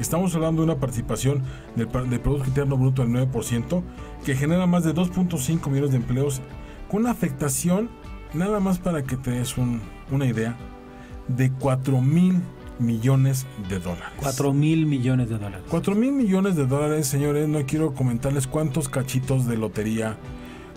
[0.00, 1.42] Estamos hablando de una participación
[1.76, 3.82] del, Producto Interno Bruto del 9%,
[4.24, 6.40] que genera más de 2.5 millones de empleos,
[6.90, 7.88] con una afectación,
[8.34, 10.56] nada más para que te des un- una idea,
[11.28, 12.40] de 4 mil
[12.78, 14.12] millones de dólares.
[14.18, 15.64] 4 mil millones de dólares.
[15.68, 17.48] 4 mil millones de dólares, señores.
[17.48, 20.16] No quiero comentarles cuántos cachitos de lotería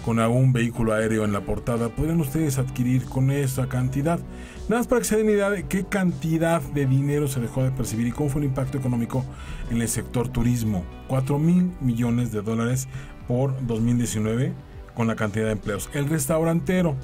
[0.03, 4.19] con algún vehículo aéreo en la portada podrían ustedes adquirir con esa cantidad.
[4.67, 7.71] Nada más para que se den idea de qué cantidad de dinero se dejó de
[7.71, 9.25] percibir y cómo fue el impacto económico
[9.69, 10.83] en el sector turismo.
[11.07, 12.87] 4 mil millones de dólares
[13.27, 14.53] por 2019
[14.95, 15.89] con la cantidad de empleos.
[15.93, 16.95] El restaurantero,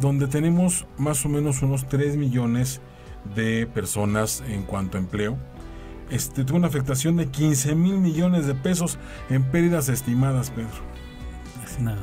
[0.00, 2.91] donde tenemos más o menos unos 3 millones de
[3.72, 5.36] personas en cuanto a empleo
[6.10, 8.98] este, tuvo una afectación de 15 mil millones de pesos
[9.30, 10.68] en pérdidas estimadas, Pedro.
[11.64, 11.96] Es una-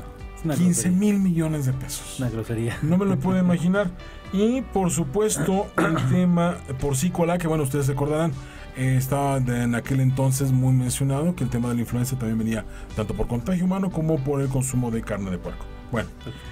[0.43, 0.97] Una 15 grosería.
[0.97, 2.15] mil millones de pesos.
[2.19, 2.77] Una grosería.
[2.81, 3.91] No me lo puedo imaginar.
[4.33, 8.31] Y por supuesto, el tema porcícola, que bueno, ustedes recordarán,
[8.77, 12.39] eh, estaba de- en aquel entonces muy mencionado que el tema de la influenza también
[12.39, 15.65] venía tanto por contagio humano como por el consumo de carne de puerco.
[15.91, 16.07] Bueno,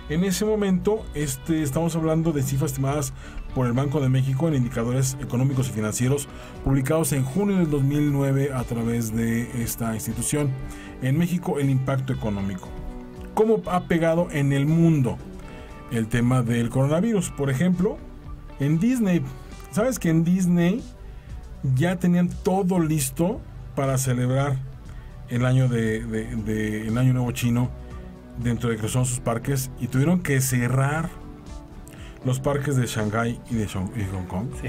[0.10, 3.14] en ese momento este, estamos hablando de cifras estimadas
[3.58, 6.28] por el Banco de México en indicadores económicos y financieros
[6.64, 10.52] publicados en junio del 2009 a través de esta institución.
[11.02, 12.70] En México el impacto económico.
[13.34, 15.18] ¿Cómo ha pegado en el mundo?
[15.90, 17.32] el tema del coronavirus.
[17.32, 17.98] Por ejemplo,
[18.60, 19.24] en Disney,
[19.72, 20.84] ¿sabes que en Disney
[21.76, 23.42] ya tenían todo listo
[23.76, 24.58] para celebrar
[25.30, 27.72] el año de, de- el año nuevo chino
[28.38, 31.10] dentro de que son sus parques y tuvieron que cerrar
[32.28, 33.88] los parques de Shanghai y de Hong,
[34.28, 34.48] Kong?
[34.62, 34.68] Sí.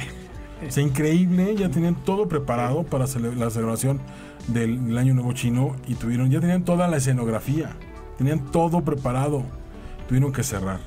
[0.70, 4.00] Sea, increíble, ya tenían todo preparado para cele- la celebración
[4.48, 7.70] del, del año nuevo chino y tuvieron, ya tenían toda la escenografía,
[8.16, 9.44] tenían todo preparado,
[10.08, 10.80] tuvieron que cerrar.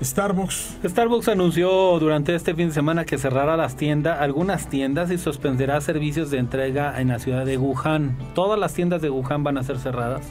[0.00, 5.18] Starbucks Starbucks anunció durante este fin de semana que cerrará las tiendas, algunas tiendas y
[5.18, 8.16] suspenderá servicios de entrega en la ciudad de Wuhan.
[8.34, 10.24] Todas las tiendas de Wuhan van a ser cerradas.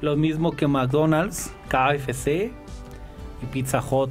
[0.00, 2.52] Lo mismo que McDonald's, KFC
[3.42, 4.10] y Pizza Hut.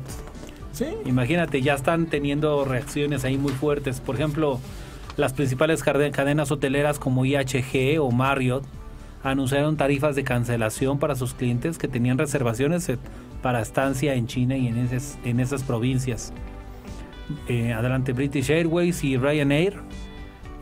[1.06, 4.00] Imagínate, ya están teniendo reacciones ahí muy fuertes.
[4.00, 4.60] Por ejemplo,
[5.18, 8.64] las principales cade- cadenas hoteleras como IHG o Marriott
[9.24, 12.90] anunciaron tarifas de cancelación para sus clientes que tenían reservaciones
[13.42, 16.32] para estancia en China y en esas, en esas provincias.
[17.48, 19.78] Eh, adelante, British Airways y Ryanair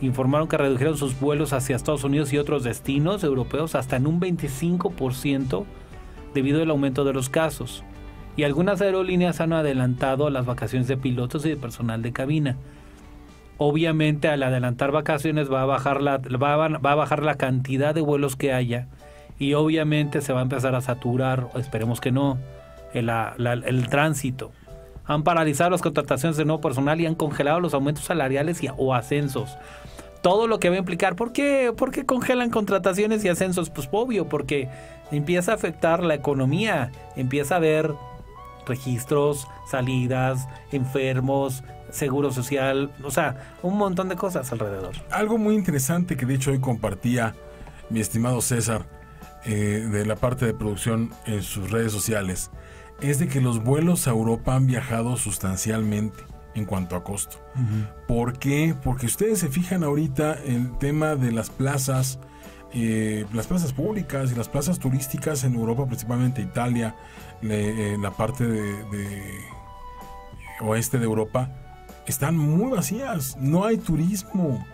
[0.02, 4.20] informaron que redujeron sus vuelos hacia Estados Unidos y otros destinos europeos hasta en un
[4.20, 5.66] 25%
[6.34, 7.84] debido al aumento de los casos.
[8.38, 12.56] Y algunas aerolíneas han adelantado las vacaciones de pilotos y de personal de cabina.
[13.58, 18.02] Obviamente al adelantar vacaciones va a bajar la, va va a bajar la cantidad de
[18.02, 18.88] vuelos que haya
[19.40, 22.38] y obviamente se va a empezar a saturar, esperemos que no,
[22.94, 24.52] el, el tránsito.
[25.06, 28.94] Han paralizado las contrataciones de nuevo personal y han congelado los aumentos salariales y, o
[28.94, 29.58] ascensos.
[30.22, 33.70] Todo lo que va a implicar, ¿por qué, ¿por qué congelan contrataciones y ascensos?
[33.70, 34.68] Pues obvio, porque
[35.12, 37.94] empieza a afectar la economía, empieza a haber
[38.68, 44.94] registros, salidas, enfermos, seguro social, o sea, un montón de cosas alrededor.
[45.10, 47.34] algo muy interesante que de hecho hoy compartía
[47.90, 48.86] mi estimado César
[49.46, 52.52] eh, de la parte de producción en sus redes sociales
[53.02, 56.24] es de que los vuelos a Europa han viajado sustancialmente
[56.56, 57.38] en cuanto a costo.
[58.08, 58.76] ¿Por qué?
[58.84, 62.20] Porque ustedes se fijan ahorita el tema de las plazas,
[62.74, 66.96] eh, las plazas públicas y las plazas turísticas en Europa, principalmente Italia,
[67.42, 68.76] le- eh, la parte de,
[70.62, 71.50] oeste de Europa,
[72.06, 73.38] están muy vacías.
[73.40, 74.66] No hay turismo.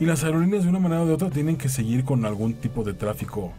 [0.00, 2.84] Y las aerolíneas de una manera o de otra tienen que seguir con algún tipo
[2.84, 3.52] de tráfico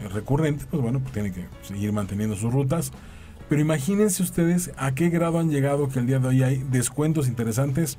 [0.00, 2.92] eh, recurrente, pues bueno, pues tienen que seguir manteniendo sus rutas.
[3.48, 7.28] Pero imagínense ustedes a qué grado han llegado que el día de hoy hay descuentos
[7.28, 7.96] interesantes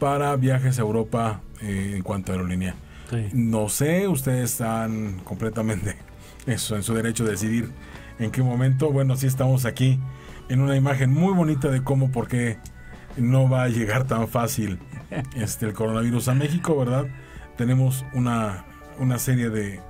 [0.00, 2.74] para viajes a Europa eh, en cuanto a aerolínea.
[3.32, 5.96] No sé, ustedes están completamente
[6.46, 7.70] eso, en su derecho de decidir
[8.18, 8.90] en qué momento.
[8.90, 9.98] Bueno, sí estamos aquí
[10.48, 12.58] en una imagen muy bonita de cómo, por qué
[13.16, 14.78] no va a llegar tan fácil
[15.36, 17.06] este, el coronavirus a México, ¿verdad?
[17.56, 18.64] Tenemos una,
[18.98, 19.80] una serie de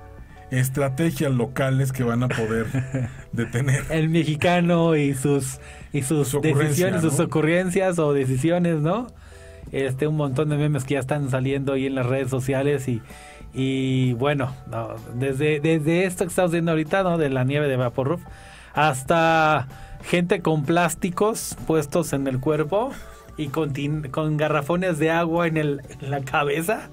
[0.51, 3.83] estrategias locales que van a poder detener.
[3.89, 5.59] El mexicano y sus
[5.91, 9.07] y sus Su decisiones, sus ocurrencias o decisiones, ¿no?
[9.71, 13.01] Este un montón de memes que ya están saliendo ahí en las redes sociales y
[13.53, 17.17] y bueno, no, desde desde esto que estamos viendo ahorita, ¿no?
[17.17, 18.21] De la nieve de Vaporruf
[18.73, 19.67] hasta
[20.03, 22.91] gente con plásticos puestos en el cuerpo
[23.37, 23.73] y con,
[24.11, 26.89] con garrafones de agua en, el, la cabeza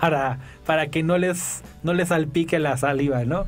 [0.00, 3.46] para, para que no les, no les salpique la saliva, ¿no?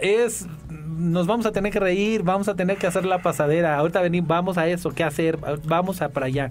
[0.00, 3.78] Es, nos vamos a tener que reír, vamos a tener que hacer la pasadera.
[3.78, 5.38] Ahorita venimos, vamos a eso, ¿qué hacer?
[5.64, 6.50] Vamos a para allá.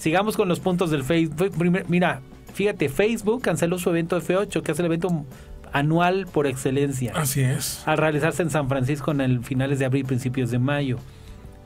[0.00, 1.52] Sigamos con los puntos del Facebook.
[1.88, 2.22] Mira,
[2.54, 5.26] fíjate, Facebook canceló su evento F8, que es el evento
[5.74, 7.82] anual por excelencia Así es.
[7.84, 10.96] al realizarse en San Francisco en el finales de abril, principios de mayo.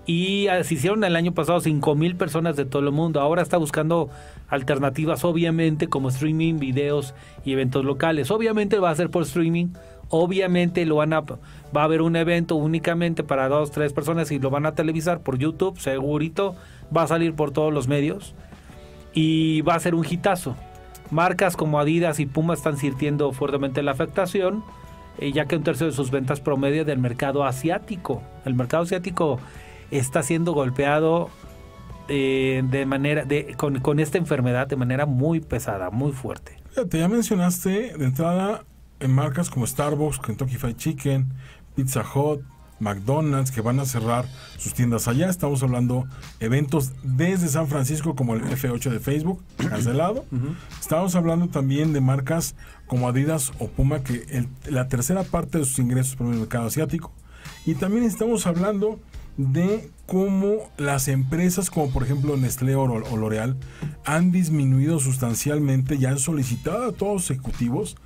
[0.04, 3.20] Y ah, se hicieron el año pasado 5 mil personas de todo el mundo.
[3.20, 4.10] Ahora está buscando
[4.48, 8.32] alternativas, obviamente, como streaming, videos y eventos locales.
[8.32, 9.68] Obviamente va a ser por streaming.
[10.08, 11.24] Obviamente lo van a,
[11.74, 15.20] va a haber un evento únicamente para dos, tres personas y lo van a televisar
[15.20, 16.56] por YouTube, segurito.
[16.94, 18.34] Va a salir por todos los medios
[19.12, 20.56] y va a ser un hitazo.
[21.10, 24.64] Marcas como Adidas y Puma están sintiendo fuertemente la afectación,
[25.18, 28.22] eh, ya que un tercio de sus ventas promedio del mercado asiático.
[28.44, 29.38] El mercado asiático
[29.90, 31.30] está siendo golpeado
[32.08, 33.24] eh, de manera
[33.56, 36.56] con, con esta enfermedad de manera muy pesada, muy fuerte.
[36.90, 38.64] Ya mencionaste de entrada
[39.00, 41.32] en marcas como Starbucks, Kentucky Fried Chicken,
[41.74, 42.42] Pizza Hut,
[42.80, 44.26] McDonald's, que van a cerrar
[44.58, 45.28] sus tiendas allá.
[45.28, 46.06] Estamos hablando
[46.40, 50.24] eventos desde San Francisco como el F8 de Facebook, cancelado.
[50.80, 52.54] Estamos hablando también de marcas
[52.86, 57.12] como Adidas o Puma, que la tercera parte de sus ingresos por el mercado asiático.
[57.66, 58.98] Y también estamos hablando
[59.36, 63.56] de cómo las empresas como por ejemplo Nestlé o, L'Oreal
[64.04, 67.96] han disminuido sustancialmente y han solicitado a todos los ejecutivos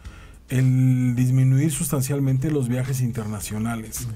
[0.49, 4.09] el disminuir sustancialmente los viajes internacionales.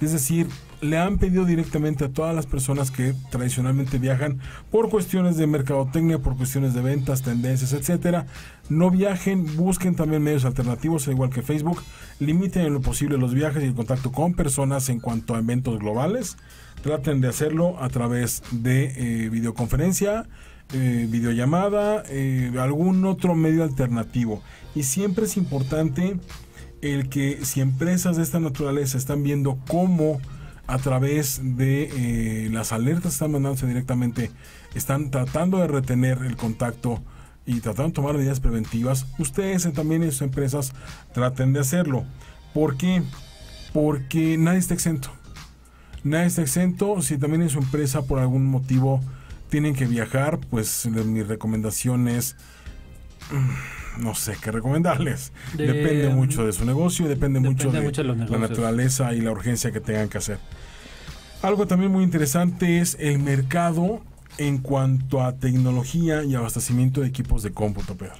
[0.00, 0.46] Es decir,
[0.80, 6.18] le han pedido directamente a todas las personas que tradicionalmente viajan por cuestiones de mercadotecnia,
[6.18, 8.26] por cuestiones de ventas, tendencias, etcétera,
[8.70, 11.82] no viajen, busquen también medios alternativos, al igual que Facebook,
[12.18, 15.78] limiten en lo posible los viajes y el contacto con personas en cuanto a eventos
[15.78, 16.38] globales,
[16.82, 20.26] traten de hacerlo a través de eh, videoconferencia,
[20.72, 24.42] eh, videollamada, eh, algún otro medio alternativo.
[24.74, 26.16] Y siempre es importante
[26.80, 30.20] el que si empresas de esta naturaleza están viendo cómo
[30.66, 34.30] a través de eh, las alertas están mandándose directamente,
[34.74, 37.02] están tratando de retener el contacto
[37.44, 40.72] y tratando de tomar medidas preventivas, ustedes también en sus empresas
[41.12, 42.04] traten de hacerlo.
[42.54, 43.02] ¿Por qué?
[43.72, 45.10] Porque nadie está exento.
[46.04, 47.02] Nadie está exento.
[47.02, 49.00] Si también en su empresa por algún motivo
[49.50, 52.36] tienen que viajar, pues mi recomendación es
[53.98, 55.32] no sé qué recomendarles.
[55.54, 60.08] depende mucho de su negocio, depende, mucho de, la naturaleza y la urgencia que tengan
[60.08, 60.38] que hacer.
[61.42, 64.00] Algo también muy interesante es el mercado
[64.38, 68.16] en cuanto a tecnología y abastecimiento de equipos de cómputo, Pedro.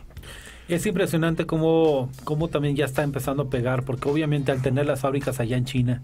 [0.68, 5.00] Es impresionante cómo, cómo también ya está empezando a pegar, porque obviamente al tener las
[5.00, 6.02] fábricas allá en China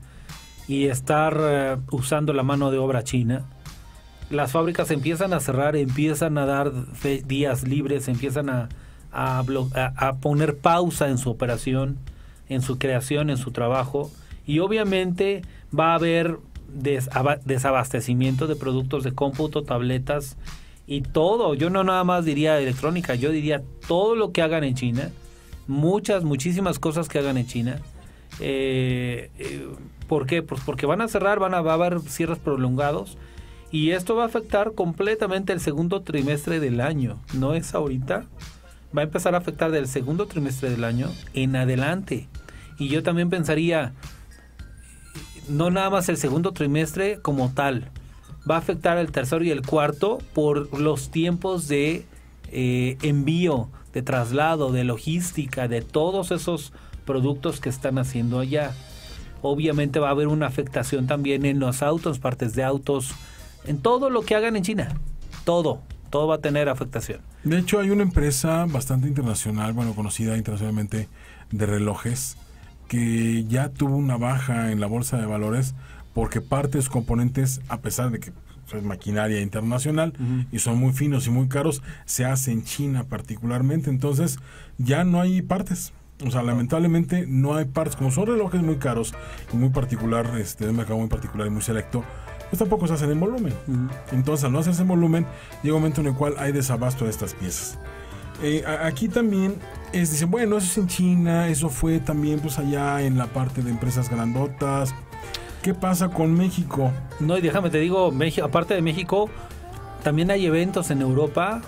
[0.67, 3.45] y estar eh, usando la mano de obra china,
[4.31, 6.73] las fábricas empiezan a cerrar, empiezan a dar
[7.27, 8.69] días libres, empiezan a,
[9.13, 11.99] a, poner pausa en su operación,
[12.49, 14.11] en su creación, en su trabajo.
[14.47, 15.43] Y obviamente
[15.77, 20.37] va a haber desabastecimiento de productos de cómputo, tabletas
[20.87, 21.55] y todo.
[21.55, 25.11] Yo no nada más diría electrónica, yo diría todo lo que hagan en China,
[25.69, 27.81] muchas, muchísimas cosas que hagan en China.
[28.41, 29.69] Eh, eh,
[30.09, 30.43] ¿Por qué?
[30.43, 33.17] Pues porque van a cerrar, van a, a haber cierres prolongados
[33.71, 37.19] y esto va a afectar completamente el segundo trimestre del año.
[37.35, 38.25] No es ahorita,
[38.97, 42.29] va a empezar a afectar del segundo trimestre del año en adelante.
[42.79, 43.93] Y yo también pensaría,
[45.49, 47.91] no nada más el segundo trimestre como tal,
[48.49, 52.07] va a afectar el tercero y el cuarto por los tiempos de
[52.53, 56.73] eh, envío, de traslado, de logística, de todos esos
[57.05, 58.73] productos que están haciendo allá.
[59.43, 63.13] Obviamente va a haber una afectación también en los autos, partes de autos,
[63.67, 64.89] en todo lo que hagan en China.
[65.45, 67.21] Todo, todo va a tener afectación.
[67.45, 71.09] De hecho, hay una empresa bastante internacional, bueno, conocida internacionalmente
[71.51, 72.37] de relojes,
[72.89, 75.75] que ya tuvo una baja en la bolsa de valores
[76.15, 78.33] porque parte de sus componentes, a pesar de que
[78.75, 80.13] es maquinaria internacional
[80.51, 83.91] y son muy finos y muy caros, se hace en China particularmente.
[83.91, 84.39] Entonces,
[84.79, 85.93] ya no hay partes.
[86.25, 87.97] O sea, lamentablemente no hay partes.
[87.97, 89.15] Como son relojes muy caros
[89.53, 92.03] y muy particular, este, de un mercado muy particular y muy selecto,
[92.51, 93.53] pues tampoco se hacen en volumen.
[94.13, 95.27] Entonces, al no hacerse en volumen,
[95.63, 97.79] llega un momento en el cual hay desabasto de estas piezas.
[98.43, 99.57] Eh, aquí también
[99.93, 103.63] es, dicen, bueno, eso es en China, eso fue también pues allá en la parte
[103.63, 104.95] de empresas grandotas.
[105.63, 106.93] ¿Qué pasa con México?
[107.19, 109.31] No, y déjame te digo, México, aparte de México,
[110.03, 111.63] también hay eventos en Europa,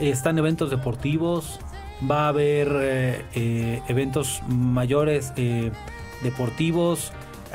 [0.00, 1.60] están eventos deportivos,
[2.08, 5.32] va a haber eh, eh, eventos mayores
[6.22, 7.12] deportivos,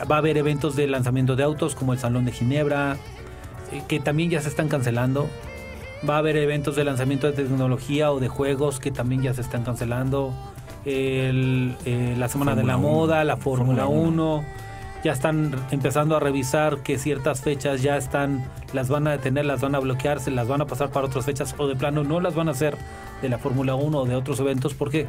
[0.10, 2.97] va a haber eventos de lanzamiento de autos como el Salón de Ginebra,
[3.71, 5.27] eh, que también ya se están cancelando.
[6.07, 9.41] Va a haber eventos de lanzamiento de tecnología o de juegos que también ya se
[9.41, 10.33] están cancelando.
[10.86, 14.43] Eh, la Semana de la Moda, la Fórmula 1.
[15.03, 19.62] Ya están empezando a revisar que ciertas fechas ya están, las van a detener, las
[19.62, 22.19] van a bloquear, se las van a pasar para otras fechas o de plano no
[22.19, 22.77] las van a hacer
[23.21, 25.08] de la Fórmula 1 o de otros eventos porque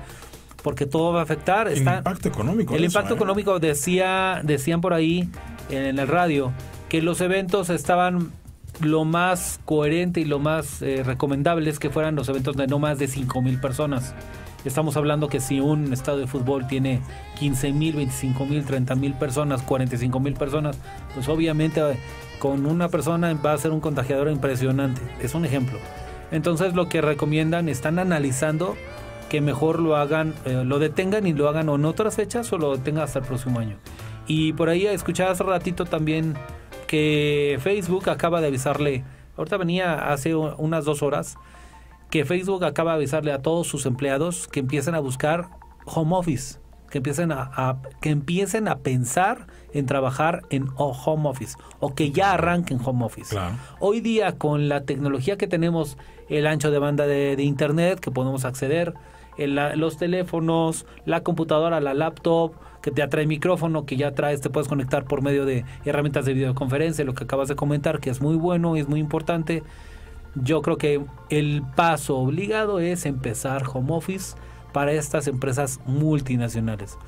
[0.69, 1.67] porque todo va a afectar.
[1.67, 2.75] El impacto económico.
[2.77, 3.17] El impacto ¿eh?
[3.17, 5.27] económico decía, decían por ahí
[5.71, 6.53] en el radio
[6.91, 8.33] que los eventos estaban
[8.81, 12.79] lo más coherente y lo más eh, recomendable es que fueran los eventos de no
[12.79, 14.15] más de 5 mil personas.
[14.67, 17.01] Estamos hablando que si un estado de fútbol tiene
[17.39, 20.77] 15 mil, 25 mil, 30 mil personas, 45 mil personas,
[21.15, 21.81] pues obviamente
[22.41, 25.01] con una persona va a ser un contagiador impresionante.
[25.23, 25.79] Es un ejemplo.
[26.31, 28.77] Entonces lo que recomiendan, están analizando
[29.29, 32.59] que mejor lo hagan, eh, lo detengan y lo hagan o en otras fechas o
[32.59, 33.77] lo detengan hasta el próximo año.
[34.27, 36.35] Y por ahí escuchaba hace ratito también
[36.87, 39.05] que Facebook acaba de avisarle,
[39.37, 41.37] ahorita venía hace unas dos horas,
[42.11, 45.49] que Facebook acaba de avisarle a todos sus empleados que empiecen a buscar
[45.85, 46.59] home office,
[46.91, 52.33] que empiecen a, que empiecen a pensar en trabajar en home office o que ya
[52.33, 53.37] arranquen home office.
[53.81, 55.99] Hoy día con la tecnología que tenemos,
[56.29, 58.95] el ancho de banda de, internet que podemos acceder,
[59.47, 64.69] los teléfonos, la computadora, la laptop, que te atrae micrófono, que ya traes, te puedes
[64.69, 68.37] conectar por medio de herramientas de videoconferencia, lo que acabas de comentar, que es muy
[68.37, 69.63] bueno y es muy importante.
[70.35, 74.37] Yo creo que el paso obligado es empezar home office
[74.73, 76.99] para estas empresas multinacionales.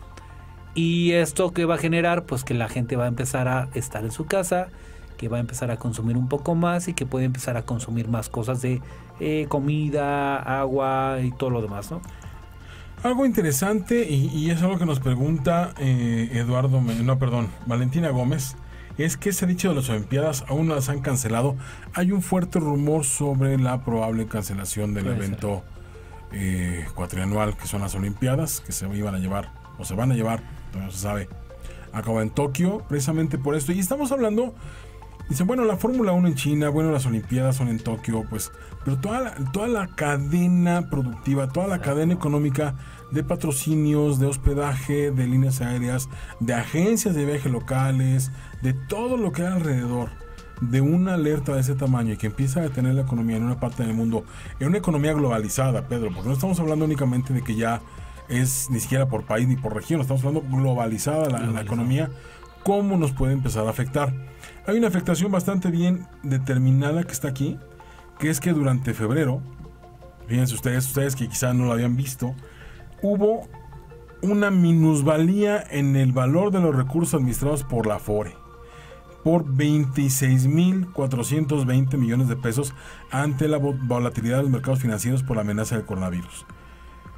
[0.74, 4.05] Y esto que va a generar, pues que la gente va a empezar a estar
[4.05, 4.68] en su casa,
[5.16, 8.09] que va a empezar a consumir un poco más y que puede empezar a consumir
[8.09, 8.81] más cosas de
[9.18, 12.01] eh, comida, agua y todo lo demás, ¿no?
[13.03, 18.57] Algo interesante y, es algo que nos pregunta eh, Eduardo, no, perdón, Valentina Gómez,
[18.98, 21.57] es que se ha dicho de las Olimpiadas, aún no las han cancelado.
[21.94, 25.64] Hay un fuerte rumor sobre la probable cancelación del evento
[26.32, 30.14] eh, cuatrianual que son las Olimpiadas, que se iban a llevar o se van a
[30.14, 30.42] llevar
[30.78, 31.28] no se sabe,
[31.92, 33.72] acaba en Tokio, precisamente por esto.
[33.72, 34.55] Y estamos hablando,
[35.31, 38.53] dicen, bueno, la Fórmula 1 en China, bueno, las Olimpiadas son en Tokio, pues,
[38.85, 42.74] pero toda la, toda la cadena productiva, toda la cadena económica
[43.11, 46.09] de patrocinios, de hospedaje, de líneas aéreas,
[46.41, 50.11] de agencias de viaje locales, de todo lo que hay alrededor
[50.61, 53.59] de una alerta de ese tamaño y que empieza a detener la economía en una
[53.59, 54.24] parte del mundo,
[54.59, 57.81] en una economía globalizada, Pedro, porque no estamos hablando únicamente de que ya
[58.28, 62.11] es ni siquiera por país ni por región, estamos hablando globalizada la, economía,
[62.62, 64.12] cómo nos puede empezar a afectar.
[64.67, 67.59] Hay una afectación bastante bien determinada que está aquí,
[68.19, 69.41] que es que durante febrero,
[70.27, 72.35] fíjense ustedes, ustedes que quizá no lo habían visto,
[73.03, 73.49] hubo
[74.23, 78.37] una minusvalía en el valor de los recursos administrados por la FORE
[79.25, 82.73] por 26.420 millones de pesos
[83.11, 86.47] ante la volatilidad de los mercados financieros por la amenaza del coronavirus.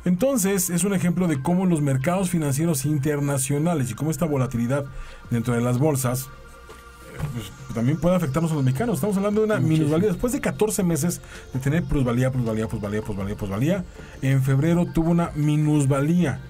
[0.04, 4.84] Entonces, es un ejemplo de cómo los mercados financieros internacionales y cómo esta volatilidad
[5.30, 6.28] dentro de las bolsas
[7.32, 8.96] pues, también puede afectarnos a los mexicanos.
[8.96, 10.08] Estamos hablando de una minusvalía.
[10.08, 11.20] Después de 14 meses
[11.52, 13.84] de tener plusvalía, plusvalía, plusvalía, plusvalía, plusvalía,
[14.22, 16.40] en febrero tuvo una minusvalía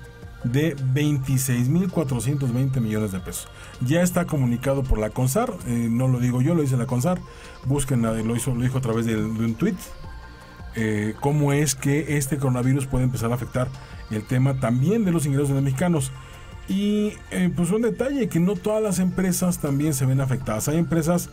[0.45, 3.49] de 26.420 millones de pesos.
[3.81, 7.21] Ya está comunicado por la CONSAR, eh, no lo digo yo, lo dice la CONSAR.
[7.65, 9.77] Busquen, lo hizo, lo dijo a través de, de un tweet
[10.75, 13.69] eh, cómo es que este coronavirus puede empezar a afectar
[14.11, 16.13] el tema también de los ingresos de los mexicanos.
[16.73, 20.69] Y eh, pues un detalle, que no todas las empresas también se ven afectadas.
[20.69, 21.29] Hay empresas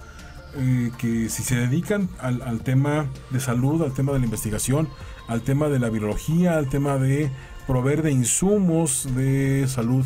[0.57, 4.89] eh, que si se dedican al, tema de salud, al tema de la investigación,
[5.29, 7.31] al tema de la biología, al tema de
[7.67, 10.05] proveer de insumos de salud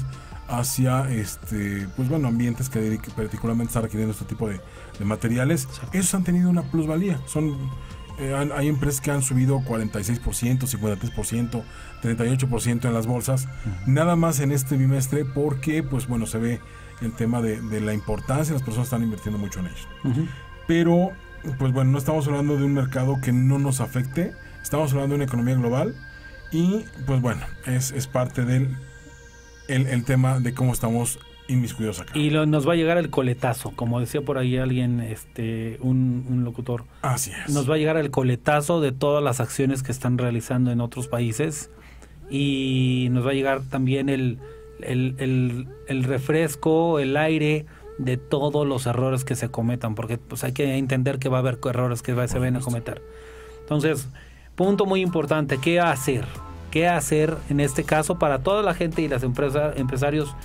[0.49, 4.59] hacia este pues bueno ambientes que particularmente están requiriendo este tipo de,
[4.99, 7.19] de materiales, esos han tenido una plusvalía.
[7.25, 7.57] Son
[8.19, 10.21] eh, hay empresas que han subido 46%,
[10.67, 11.63] 53%,
[12.01, 13.47] 38% en las bolsas,
[13.87, 16.61] nada más en este bimestre porque, pues bueno, se ve
[17.01, 19.87] el tema de, la importancia, las personas están invirtiendo mucho en ellos.
[20.67, 21.11] Pero,
[21.57, 25.15] pues bueno, no estamos hablando de un mercado que no nos afecte, estamos hablando de
[25.15, 25.95] una economía global
[26.51, 28.77] y, pues bueno, es, es parte del
[29.67, 34.37] el tema de cómo estamos y nos va a llegar el coletazo, como decía por
[34.37, 36.85] ahí alguien, este, un, locutor.
[37.01, 37.53] Así es.
[37.53, 41.07] Nos va a llegar el coletazo de todas las acciones que están realizando en otros
[41.07, 41.69] países
[42.29, 44.39] y nos va a llegar también el,
[44.79, 47.65] el, el, refresco, el aire
[47.97, 51.41] de todos los errores que se cometan, porque pues hay que entender que va a
[51.41, 53.01] haber errores que se van a cometer.
[53.61, 54.07] Entonces,
[54.55, 56.25] punto muy importante, ¿qué hacer?
[56.71, 60.35] ¿Qué hacer en este caso para toda la gente y las empresas, empresarios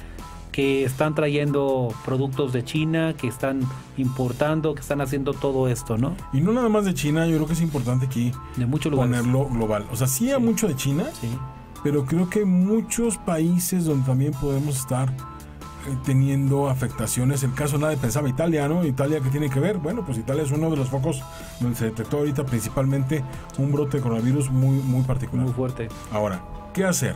[0.58, 3.60] que están trayendo productos de China, que están
[3.96, 6.16] importando, que están haciendo todo esto, ¿no?
[6.32, 9.86] Y no nada más de China, yo creo que es importante aquí de ponerlo global.
[9.92, 11.04] O sea, sí hay mucho de China,
[11.84, 17.44] pero creo que hay muchos países donde también podemos estar eh, teniendo afectaciones.
[17.44, 18.84] El caso nadie pensaba Italia, ¿no?
[18.84, 19.78] Italia, ¿qué tiene que ver?
[19.78, 21.22] Bueno, pues Italia es uno de los focos
[21.60, 23.22] donde se detectó ahorita principalmente
[23.58, 25.44] un brote de coronavirus muy, muy particular.
[25.44, 25.86] Muy fuerte.
[26.10, 26.42] Ahora,
[26.74, 27.14] ¿qué hacer?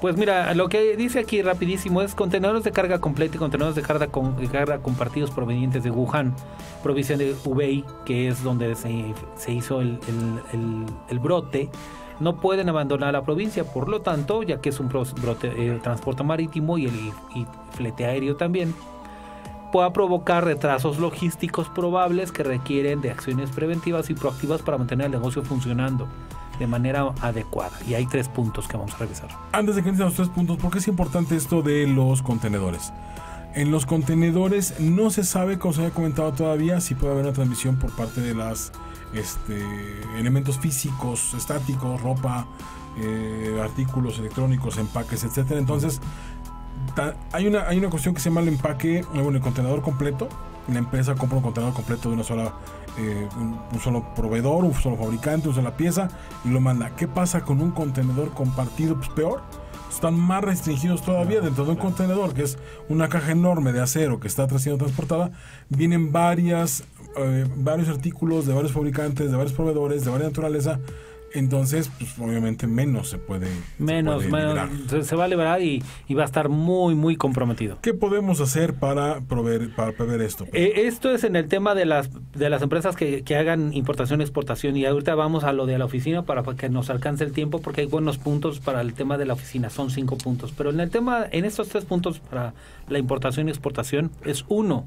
[0.00, 3.82] Pues mira, lo que dice aquí rapidísimo es contenedores de carga completa y contenedores de
[3.82, 6.34] carga, con, carga compartidos provenientes de Wuhan,
[6.82, 11.68] provisión de Hubei, que es donde se, hizo el, brote,
[12.18, 13.62] no pueden abandonar la provincia.
[13.64, 17.12] Por lo tanto, ya que es un brote, el transporte marítimo y el
[17.72, 18.74] flete aéreo también,
[19.70, 25.12] pueda provocar retrasos logísticos probables que requieren de acciones preventivas y proactivas para mantener el
[25.12, 26.08] negocio funcionando
[26.60, 27.76] de manera adecuada.
[27.88, 29.30] Y hay tres puntos que vamos a revisar.
[29.50, 32.92] Antes de que entren los tres puntos, ¿por qué es importante esto de los contenedores?
[33.54, 37.32] En los contenedores no se sabe, como se había comentado todavía, si puede haber una
[37.32, 38.70] transmisión por parte de los
[39.12, 39.66] este,
[40.16, 42.46] elementos físicos, estáticos, ropa,
[42.98, 45.58] eh, artículos electrónicos, empaques, etcétera.
[45.58, 46.00] Entonces,
[47.32, 50.28] hay, una, hay una cuestión que se llama el empaque, bueno, el contenedor completo.
[50.68, 52.52] La empresa compra un contenedor completo de una sola,
[53.00, 56.08] eh, un, solo proveedor, un solo fabricante, una sola pieza
[56.44, 56.94] y lo manda.
[56.96, 58.96] ¿Qué pasa con un contenedor compartido?
[58.96, 59.42] Pues peor.
[59.90, 64.20] Están más restringidos todavía dentro de un contenedor, que es una caja enorme de acero
[64.20, 65.32] que está siendo transportada.
[65.68, 66.84] Vienen varias,
[67.16, 70.78] eh, varios artículos de varios fabricantes, de varios proveedores, de varias naturaleza
[71.32, 73.48] entonces, pues obviamente menos se puede.
[73.78, 74.24] Menos,
[74.88, 77.78] se, se, va a liberar y, va a estar muy, muy comprometido.
[77.82, 80.46] ¿Qué podemos hacer para proveer, para prever esto?
[80.52, 84.20] Eh, esto es en el tema de las, de las empresas que, que hagan importación
[84.20, 84.76] exportación.
[84.76, 87.82] Y ahorita vamos a lo de la oficina para que nos alcance el tiempo, porque
[87.82, 89.70] hay buenos puntos para el tema de la oficina.
[89.70, 90.52] Son cinco puntos.
[90.56, 92.54] Pero en el tema, en estos tres puntos para
[92.88, 94.86] la importación y exportación, es uno,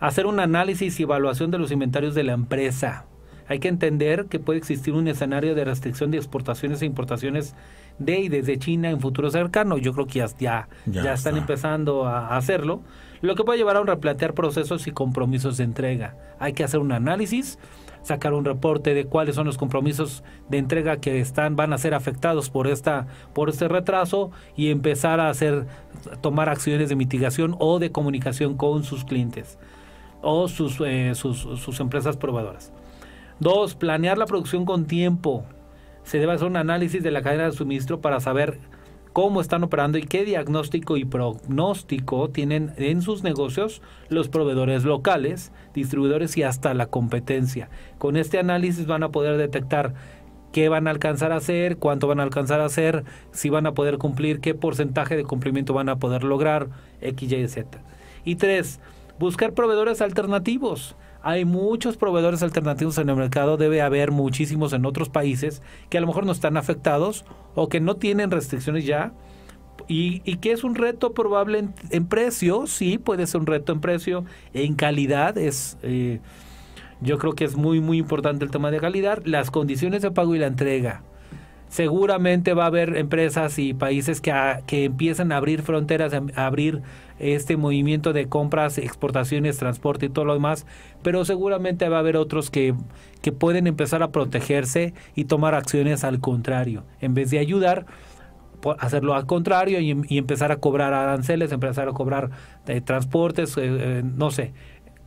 [0.00, 3.06] hacer un análisis y evaluación de los inventarios de la empresa
[3.50, 7.56] hay que entender que puede existir un escenario de restricción de exportaciones e importaciones
[7.98, 9.76] de y desde China en futuro cercano.
[9.76, 12.80] Yo creo que ya, ya, están empezando a hacerlo,
[13.22, 16.14] lo que puede llevar a un replantear procesos y compromisos de entrega.
[16.38, 17.58] Hay que hacer un análisis,
[18.02, 21.92] sacar un reporte de cuáles son los compromisos de entrega que están van a ser
[21.92, 25.66] afectados por esta por este retraso y empezar a hacer
[26.20, 29.58] tomar acciones de mitigación o de comunicación con sus clientes
[30.22, 32.72] o sus, eh, sus, sus empresas proveedoras.
[33.40, 35.46] Dos, planear la producción con tiempo.
[36.04, 38.58] Se debe hacer un análisis de la cadena de suministro para saber
[39.14, 43.80] cómo están operando y qué diagnóstico y pronóstico tienen en sus negocios
[44.10, 47.70] los proveedores locales, distribuidores y hasta la competencia.
[47.96, 49.94] Con este análisis van a poder detectar
[50.52, 53.72] qué van a alcanzar a hacer, cuánto van a alcanzar a hacer, si van a
[53.72, 56.68] poder cumplir, qué porcentaje de cumplimiento van a poder lograr,
[57.00, 57.80] X, Y, Z.
[58.22, 58.80] Y tres,
[59.18, 60.94] buscar proveedores alternativos.
[61.22, 66.00] Hay muchos proveedores alternativos en el mercado, debe haber muchísimos en otros países que a
[66.00, 69.12] lo mejor no están afectados o que no tienen restricciones ya.
[69.88, 74.24] Y, que es un reto probable en, precio, sí, puede ser un reto en precio,
[74.54, 75.78] en calidad, es...
[75.82, 76.20] Eh,
[77.02, 80.34] yo creo que es muy, muy importante el tema de calidad, las condiciones de pago
[80.34, 81.02] y la entrega
[81.70, 84.32] seguramente va a haber empresas y países que,
[84.66, 86.82] que empiezan a abrir fronteras, a abrir
[87.20, 90.66] este movimiento de compras, exportaciones, transporte y todo lo demás,
[91.02, 92.74] pero seguramente va a haber otros que,
[93.22, 97.86] que pueden empezar a protegerse y tomar acciones al contrario, en vez de ayudar
[98.78, 102.30] hacerlo al contrario y, empezar a cobrar aranceles, empezar a cobrar
[102.66, 104.52] eh, transportes, eh, eh, no sé,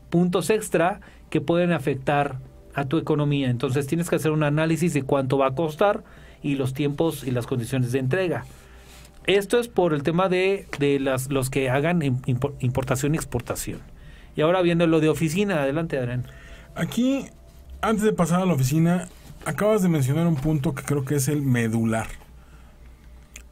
[0.09, 2.39] puntos extra que pueden afectar
[2.74, 3.49] a tu economía.
[3.49, 6.03] Entonces tienes que hacer un análisis de cuánto va a costar
[6.41, 8.45] y los tiempos y las condiciones de entrega.
[9.26, 13.80] Esto es por el tema de, de las, los que hagan importación y exportación.
[14.36, 16.26] Y ahora viendo lo de oficina, adelante Adrián.
[16.76, 17.26] Aquí,
[17.82, 19.07] antes de pasar a la oficina,
[19.45, 22.07] acabas de mencionar un punto que creo que es el medular.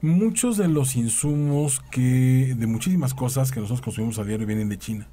[0.02, 4.80] Muchos de los insumos que, de muchísimas cosas que nosotros consumimos a diario vienen de
[4.80, 5.08] China.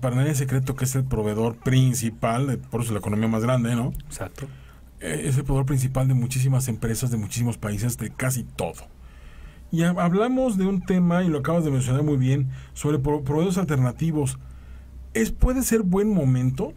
[0.00, 3.42] Para nadie es secreto que es el proveedor principal, por eso es la economía más
[3.42, 3.92] grande, ¿no?
[4.06, 4.46] Exacto.
[5.00, 8.86] Eh, es el proveedor principal de muchísimas empresas, de muchísimos países, de casi todo.
[9.70, 14.38] Y hablamos de un tema, y lo acabas de mencionar muy bien, sobre proveedores alternativos.
[15.12, 16.72] Es, puede ser buen momento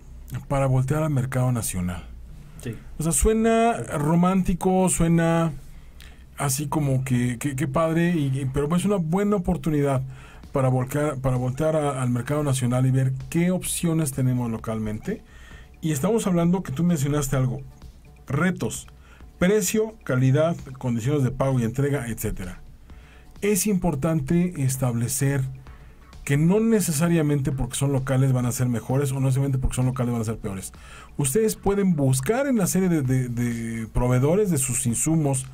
[0.49, 2.05] para voltear al mercado nacional.
[2.61, 2.75] Sí.
[2.99, 5.53] O sea, suena romántico, suena
[6.37, 10.01] así como que, que, padre, y, pero es una buena oportunidad
[10.51, 15.23] para voltear, para voltear al mercado nacional y ver qué opciones tenemos localmente.
[15.79, 17.61] Y estamos hablando que tú mencionaste algo,
[18.27, 18.87] retos,
[19.39, 22.61] precio, calidad, condiciones de pago y entrega, etcétera
[23.41, 25.41] es importante establecer
[26.23, 29.87] que no necesariamente porque son locales van a ser mejores o no necesariamente porque son
[29.87, 30.71] locales van a ser peores.
[31.17, 35.45] Ustedes pueden buscar en la serie de, proveedores de sus insumos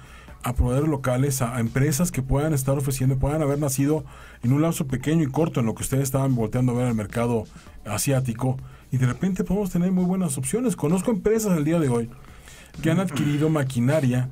[0.43, 4.05] a proveedores locales, a, empresas que puedan estar ofreciendo, puedan haber nacido
[4.43, 6.95] en un lapso pequeño y corto en lo que ustedes estaban volteando a ver el
[6.95, 7.45] mercado
[7.85, 8.57] asiático
[8.91, 10.75] y de repente podemos tener muy buenas opciones.
[10.75, 12.09] Conozco empresas el día de hoy
[12.81, 14.29] que han adquirido maquinaria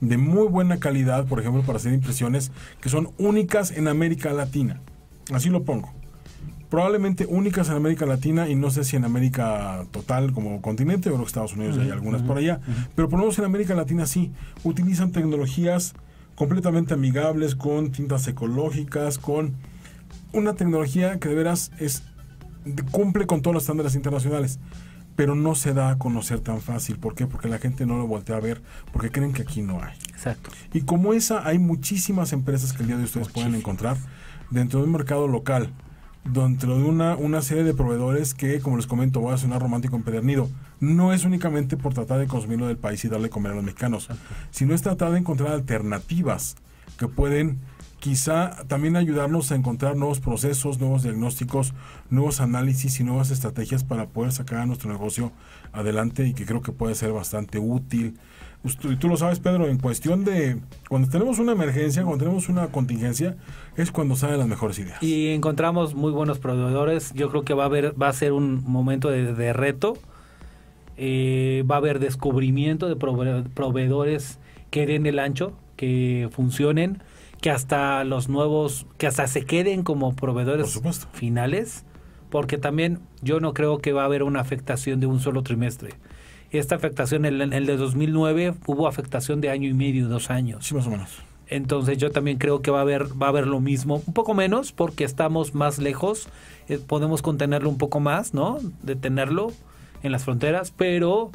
[0.00, 4.80] de muy buena calidad, por ejemplo, para hacer impresiones que son únicas en América Latina.
[5.32, 5.92] Así lo pongo.
[6.70, 11.16] Probablemente únicas en América Latina y no sé si en América total como continente o
[11.16, 12.60] en Estados Unidos hay algunas por allá,
[12.94, 14.32] pero por lo menos en América Latina sí.
[14.64, 15.94] Utilizan tecnologías
[16.34, 19.54] completamente amigables con tintas ecológicas, con
[20.32, 22.02] una tecnología que de veras es
[22.90, 24.58] cumple con todos los estándares internacionales
[25.18, 26.96] pero no se da a conocer tan fácil.
[26.96, 27.26] ¿Por qué?
[27.26, 28.62] Porque la gente no lo voltea a ver,
[28.92, 29.92] porque creen que aquí no hay.
[30.10, 30.50] Exacto.
[30.72, 33.96] Y como esa, hay muchísimas empresas que el día de hoy ustedes pueden encontrar
[34.50, 35.72] dentro de un mercado local,
[36.22, 39.96] dentro de una, una serie de proveedores que, como les comento, voy a sonar romántico
[39.96, 40.48] empedernido,
[40.78, 44.06] no es únicamente por tratar de consumirlo del país y darle comer a los mexicanos,
[44.52, 46.54] sino es tratar de encontrar alternativas
[46.96, 47.58] que pueden
[48.00, 51.74] quizá también ayudarnos a encontrar nuevos procesos, nuevos diagnósticos,
[52.10, 55.32] nuevos análisis y nuevas estrategias para poder sacar a nuestro negocio
[55.72, 58.18] adelante y que creo que puede ser bastante útil.
[58.64, 62.68] Y tú lo sabes, Pedro, en cuestión de cuando tenemos una emergencia, cuando tenemos una
[62.68, 63.36] contingencia,
[63.76, 65.00] es cuando salen las mejores ideas.
[65.02, 67.12] Y encontramos muy buenos proveedores.
[67.14, 69.96] Yo creo que va a haber, va a ser un momento de, reto.
[70.96, 74.40] Eh, va a haber descubrimiento de proveedores
[74.70, 77.00] que den el ancho, que funcionen
[77.40, 80.80] que hasta los nuevos, que hasta se queden como proveedores
[81.12, 81.84] finales,
[82.30, 85.90] porque también yo no creo que va a haber una afectación de un solo trimestre.
[86.50, 90.66] Esta afectación, en el, de 2009 hubo afectación de año y medio, dos años.
[90.66, 91.22] Sí, más o menos.
[91.46, 94.34] Entonces yo también creo que va a haber va a haber lo mismo, un poco
[94.34, 96.28] menos porque estamos más lejos,
[96.68, 98.58] eh, podemos contenerlo un poco más, ¿no?
[98.82, 99.52] Detenerlo
[100.02, 101.30] en las fronteras, pero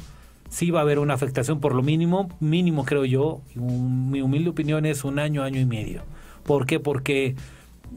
[0.54, 4.86] sí va a haber una afectación por lo mínimo, mínimo creo yo, mi humilde opinión
[4.86, 6.02] es un año, año y medio.
[6.44, 6.78] ¿Por qué?
[6.78, 7.34] Porque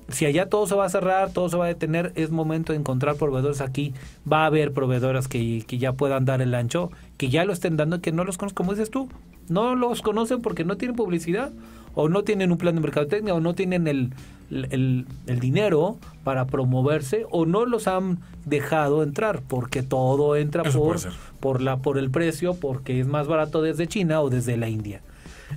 [0.09, 2.79] si allá todo se va a cerrar, todo se va a detener, es momento de
[2.79, 3.93] encontrar proveedores aquí.
[4.29, 7.77] Va a haber proveedores que, que ya puedan dar el ancho, que ya lo estén
[7.77, 9.07] dando, que no los conocen, como dices tú,
[9.49, 11.51] no los conocen porque no tienen publicidad
[11.93, 14.13] o no tienen un plan de mercadotecnia o no tienen el,
[14.49, 15.05] el,
[15.39, 20.97] dinero para promoverse o no los han dejado entrar porque todo entra por,
[21.39, 25.01] por, la, por el precio porque es más barato desde China o desde la India.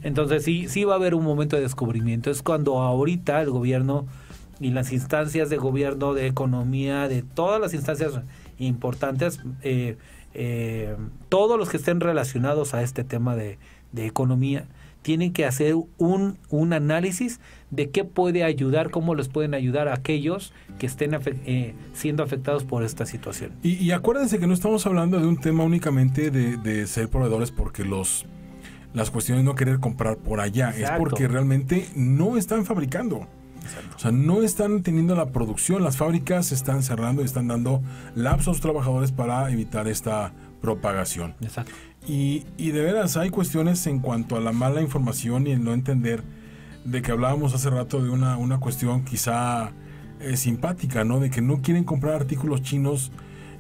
[0.03, 2.31] Entonces sí, sí va a haber un momento de descubrimiento.
[2.31, 4.07] Es cuando ahorita el gobierno
[4.61, 8.21] y las instancias de gobierno, de economía, de todas las instancias
[8.59, 9.97] importantes, eh,
[10.35, 10.97] eh,
[11.29, 13.59] todos los que estén relacionados a este tema de,
[13.93, 14.67] de economía,
[15.03, 17.41] tienen que hacer un, un análisis
[17.71, 22.65] de qué puede ayudar, cómo les pueden ayudar a aquellos que estén eh, siendo afectados
[22.65, 23.53] por esta situación.
[23.63, 28.27] Y, acuérdense que no estamos hablando de un tema únicamente de, ser proveedores porque los
[28.93, 33.29] las cuestiones no querer comprar por allá, es porque realmente no están fabricando.
[33.95, 37.83] O sea, no están teniendo la producción, las fábricas están cerrando y están dando
[38.17, 41.35] lapsos a los trabajadores para evitar esta propagación.
[41.41, 41.73] Exacto.
[42.07, 45.75] Y, y de veras hay cuestiones en cuanto a la mala información y el no
[45.75, 46.23] entender
[46.85, 49.71] de que hablábamos hace rato de una, una cuestión quizá
[50.21, 51.21] eh, simpática, ¿no?
[51.21, 53.13] De que no quieren comprar artículos chinos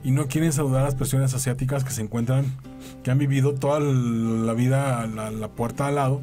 [0.02, 2.46] y no quieren saludar a las personas asiáticas que se encuentran,
[3.02, 6.22] que han vivido toda la vida a la, puerta al lado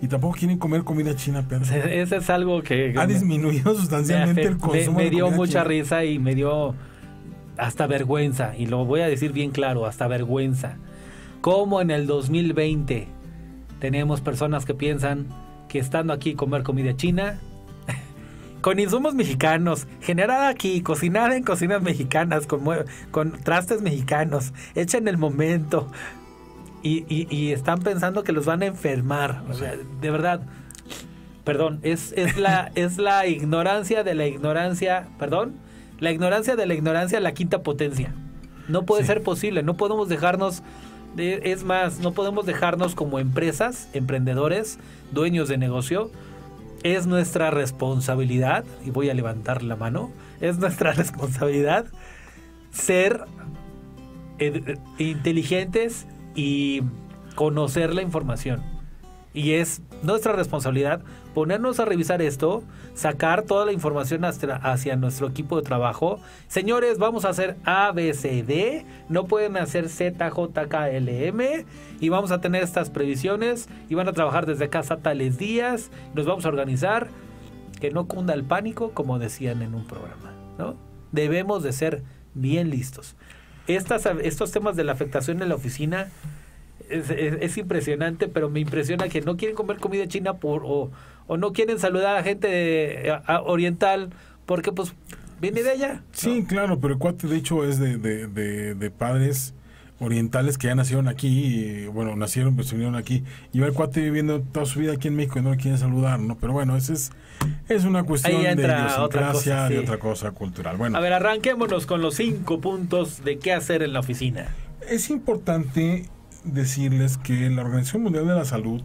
[0.00, 1.64] y tampoco quieren comer comida china, Pedro.
[1.74, 2.94] Ese es algo que...
[2.96, 4.98] Ha disminuido sustancialmente el consumo.
[4.98, 6.74] Me, me dio mucha risa y me dio
[7.58, 10.76] hasta vergüenza, y lo voy a decir bien claro, hasta vergüenza
[11.40, 13.08] como en el 2020
[13.80, 15.26] tenemos personas que piensan
[15.68, 17.38] que estando aquí comer comida china,
[18.60, 22.64] con insumos mexicanos, generada aquí, cocinada en cocinas mexicanas, con,
[23.10, 25.88] con trastes mexicanos, hecha en el momento,
[26.82, 29.42] y, están pensando que los van a enfermar.
[30.00, 30.40] de verdad,
[31.44, 35.54] perdón, es, es, la, es la ignorancia de la ignorancia, perdón,
[35.98, 38.14] la ignorancia de la ignorancia, la quinta potencia.
[38.68, 40.62] No puede ser posible, no podemos dejarnos
[41.16, 44.78] es más, no podemos dejarnos como empresas, emprendedores,
[45.12, 46.10] dueños de negocio.
[46.82, 51.86] Es nuestra responsabilidad, y voy a levantar la mano, es nuestra responsabilidad
[52.70, 53.24] ser
[54.98, 56.82] inteligentes y
[57.34, 58.62] conocer la información.
[59.34, 61.02] Y es nuestra responsabilidad
[61.38, 62.64] ponernos a revisar esto,
[62.94, 66.18] sacar toda la información hacia, nuestro equipo de trabajo.
[66.48, 71.28] Señores, vamos a hacer A, B, C, D, no pueden hacer Z, J, K, L,
[71.28, 71.64] M
[72.00, 76.26] y vamos a tener estas previsiones y van a trabajar desde casa tales días, nos
[76.26, 77.06] vamos a organizar,
[77.80, 80.74] que no cunda el pánico, como decían en un programa, ¿no?
[81.12, 82.02] Debemos de ser
[82.34, 83.14] bien listos.
[83.68, 86.08] Estas, estos temas de la afectación en la oficina
[86.90, 90.90] es, impresionante, pero me impresiona que no quieren comer comida china por, o,
[91.28, 93.12] o no quieren saludar a gente
[93.44, 94.10] oriental
[94.46, 94.94] porque pues
[95.40, 96.02] viene de allá.
[96.12, 99.54] Sí, claro, pero el cuate de hecho es de, de, de, padres
[100.00, 103.72] orientales que ya nacieron aquí, y, bueno, nacieron, pues se vinieron aquí, y va el
[103.72, 106.36] cuate viviendo toda su vida aquí en México y no lo quieren saludar, ¿no?
[106.38, 107.10] Pero bueno, ese es,
[107.68, 110.76] es una cuestión de de otra cosa cultural.
[110.76, 110.96] Bueno.
[110.96, 114.46] A ver, arranquémonos con los cinco puntos de qué hacer en la oficina.
[114.88, 116.04] Es importante
[116.44, 118.82] decirles que la Organización Mundial de la Salud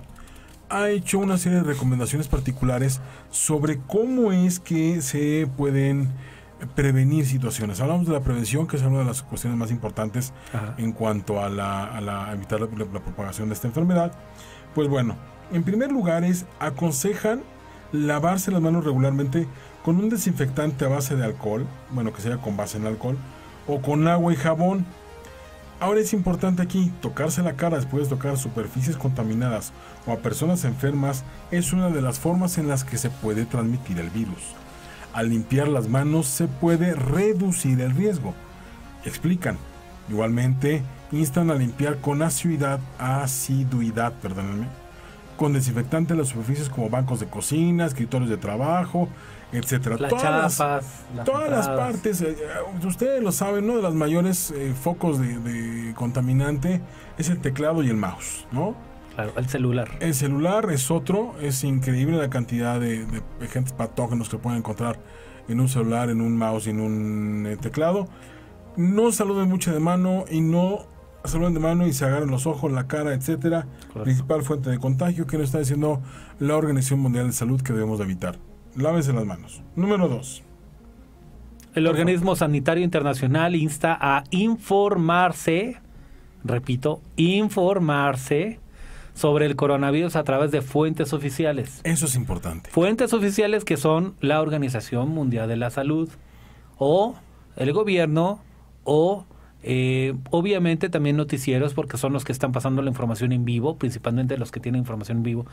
[0.74, 3.00] ha hecho una serie de recomendaciones particulares
[3.30, 6.10] sobre cómo es que se pueden
[6.76, 7.80] prevenir situaciones.
[7.80, 10.34] Hablamos de la prevención, que es una de las cuestiones más importantes
[10.80, 14.14] en cuanto a, la, evitar la, propagación de esta enfermedad.
[14.74, 15.16] Pues bueno,
[15.52, 17.44] en primer lugar es aconsejan
[17.92, 19.48] lavarse las manos regularmente
[19.86, 23.18] con un desinfectante a base de alcohol, bueno, que sea con base en alcohol,
[23.68, 24.88] o con agua y jabón
[25.84, 29.74] Ahora es importante aquí, tocarse la cara después de tocar superficies contaminadas
[30.06, 34.00] o a personas enfermas es una de las formas en las que se puede transmitir
[34.00, 34.42] el virus.
[35.14, 38.34] Al limpiar las manos se puede reducir el riesgo.
[39.06, 39.58] Explican.
[40.10, 40.82] Igualmente,
[41.12, 44.68] instan a limpiar con asiduidad, asiduidad perdónenme,
[45.38, 49.08] con desinfectante las superficies como bancos de cocina, escritorios de trabajo,
[49.54, 49.98] etcétera.
[49.98, 50.86] Las todas las, chapas,
[51.16, 51.92] las todas las entradas.
[51.94, 56.82] partes, eh, eh, ustedes lo saben, uno de los mayores eh, focos de, de contaminante
[57.18, 58.76] es el teclado y el mouse, ¿no?
[59.16, 59.90] Claro, el celular.
[60.00, 65.00] El celular es otro, es increíble la cantidad de, de agentes patógenos que pueden encontrar
[65.48, 68.08] en un celular, en un mouse en un eh, teclado.
[68.76, 70.88] No saluden mucho de mano y no
[71.26, 73.68] saluden de mano y se agarren los ojos, la cara, etcétera.
[73.88, 74.04] Correcto.
[74.04, 76.02] Principal fuente de contagio que nos está diciendo
[76.40, 78.38] la Organización Mundial de Salud que debemos de evitar.
[78.76, 79.62] Lávese las manos.
[79.76, 80.44] Número 2.
[81.76, 85.78] El Organismo Sanitario Internacional insta a informarse,
[86.44, 88.60] repito, informarse
[89.14, 91.82] sobre el coronavirus a través de fuentes oficiales.
[91.84, 92.70] Eso es importante.
[92.70, 96.10] Fuentes oficiales que son la Organización Mundial de la Salud
[96.78, 97.16] o
[97.56, 98.42] el gobierno
[98.84, 99.26] o
[99.62, 104.38] eh, obviamente también noticieros porque son los que están pasando la información en vivo, principalmente
[104.38, 105.46] los que tienen información en vivo.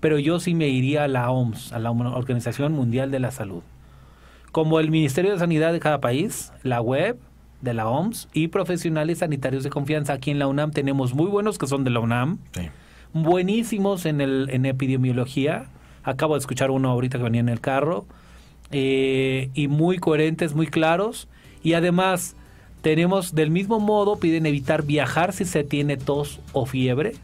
[0.00, 3.62] Pero yo sí me iría a la OMS, a la Organización Mundial de la Salud.
[4.52, 7.18] Como el Ministerio de Sanidad de cada país, la web
[7.62, 10.12] de la OMS y profesionales sanitarios de confianza.
[10.12, 12.68] Aquí en la UNAM tenemos muy buenos que son de la UNAM Sí.
[13.14, 15.66] Buenísimos en, el, en epidemiología.
[16.02, 18.04] Acabo de escuchar uno ahorita que venía en el carro.
[18.70, 21.28] eh, y muy coherentes, muy claros.
[21.62, 22.36] Y además,
[22.82, 27.14] tenemos del mismo modo, piden evitar viajar si se tiene tos o fiebre.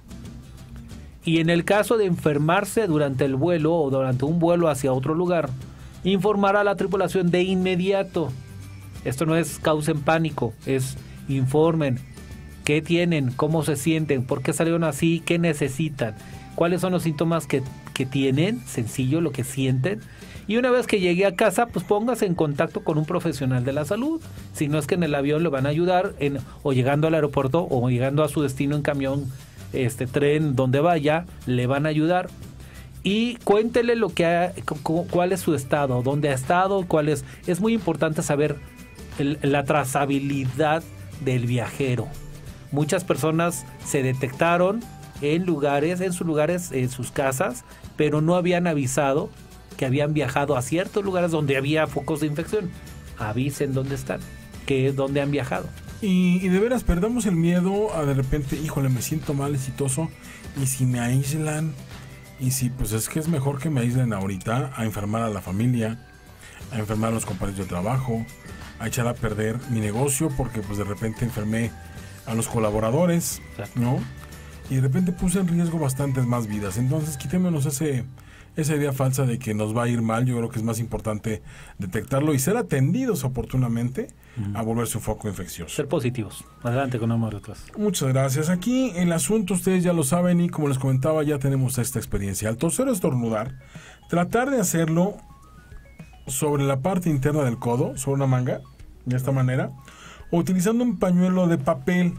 [1.25, 5.15] Y en el caso de enfermarse durante el vuelo o durante un vuelo hacia otro
[5.15, 5.51] lugar,
[6.05, 8.33] informar a la tripulación de inmediato.
[9.05, 10.97] Esto no es causen pánico, es
[11.29, 11.99] informen
[12.65, 16.15] qué tienen, cómo se sienten, por qué salieron así, qué necesitan,
[16.55, 17.63] cuáles son los síntomas que,
[17.95, 20.01] que tienen, sencillo lo que sienten.
[20.47, 23.73] Y una vez que llegue a casa, pues póngase en contacto con un profesional de
[23.73, 24.21] la salud.
[24.53, 27.15] Si no es que en el avión le van a ayudar, en, o llegando al
[27.15, 29.27] aeropuerto, o llegando a su destino en camión,
[29.73, 32.29] este tren, donde vaya, le van a ayudar.
[33.05, 37.09] Y cuéntele lo que ha- cu- cu- cuál es su estado, dónde ha estado, cuál
[37.09, 37.25] es.
[37.47, 38.57] Es muy importante saber
[39.43, 40.83] la trazabilidad
[41.25, 42.09] del viajero.
[42.73, 44.81] Muchas personas se detectaron
[45.21, 47.65] en lugares, en sus lugares, en sus casas,
[47.97, 49.31] pero no habían avisado
[49.77, 52.71] que habían viajado a ciertos lugares donde había focos de infección.
[53.19, 54.21] Avisen dónde están,
[54.67, 55.69] que es donde han viajado.
[56.01, 60.09] Y, y de veras, perdamos el miedo a de repente, híjole, me siento mal, exitoso.
[60.61, 61.75] Y si me aíslan,
[62.41, 65.43] y si pues es que es mejor que me aíslen ahorita a enfermar a la
[65.43, 65.99] familia,
[66.73, 68.25] a enfermar a los compañeros de trabajo,
[68.79, 71.71] a echar a perder mi negocio porque pues de repente enfermé
[72.31, 73.81] a los colaboradores, Exacto.
[73.81, 73.99] ¿no?
[74.71, 76.79] Y de repente puse en riesgo bastantes más vidas.
[76.79, 78.05] Entonces quitémonos ese,
[78.57, 80.27] esa idea falsa de que nos va a ir mal.
[80.27, 81.43] Yo creo que es más importante
[81.79, 84.09] detectarlo y ser atendidos oportunamente
[84.55, 85.75] a volverse un foco infeccioso.
[85.75, 86.45] Ser positivos.
[86.63, 87.65] Adelante con número tres.
[87.77, 88.49] Muchas gracias.
[88.49, 92.49] Aquí el asunto ustedes ya lo saben y como les comentaba ya tenemos esta experiencia.
[92.49, 93.57] Al toser o estornudar,
[94.09, 95.17] tratar de hacerlo
[96.29, 98.61] sobre la parte interna del codo, sobre una manga,
[99.05, 99.73] de esta manera,
[100.31, 102.15] utilizando un pañuelo de papel.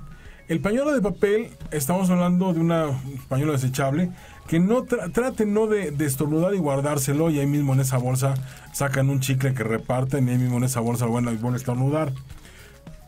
[0.48, 4.12] El pañuelo de papel, estamos hablando de una- un pañuelo desechable,
[4.48, 8.34] que no tra- traten no de, estornudar y guardárselo y ahí mismo en esa bolsa
[8.74, 12.12] sacan un chicle que reparten y ahí mismo en esa bolsa lo van a, estornudar.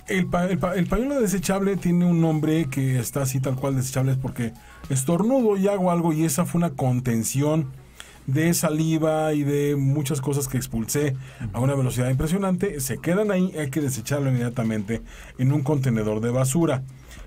[0.07, 0.27] El,
[0.75, 4.53] el pañuelo desechable tiene un nombre que está así tal cual desechable es porque
[4.89, 7.67] estornudo y hago algo y esa fue una contención
[8.27, 11.15] de saliva y de muchas cosas que expulsé
[11.53, 12.79] a una velocidad impresionante.
[12.79, 15.01] Se quedan ahí, hay que desecharlo inmediatamente
[15.37, 16.83] en un contenedor de basura.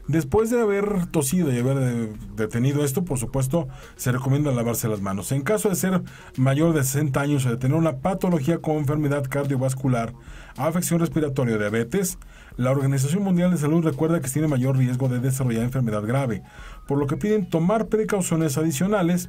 [0.08, 3.66] Después de haber tosido y haber eh, detenido esto, por supuesto,
[3.96, 5.32] se recomienda lavarse las manos.
[5.32, 6.00] En caso de ser
[6.36, 10.12] mayor de 60 años o de tener una patología como enfermedad cardiovascular,
[10.56, 12.18] afección respiratoria o diabetes,
[12.56, 16.42] la Organización Mundial de Salud recuerda que tiene mayor riesgo de desarrollar enfermedad grave,
[16.86, 19.28] por lo que piden tomar precauciones adicionales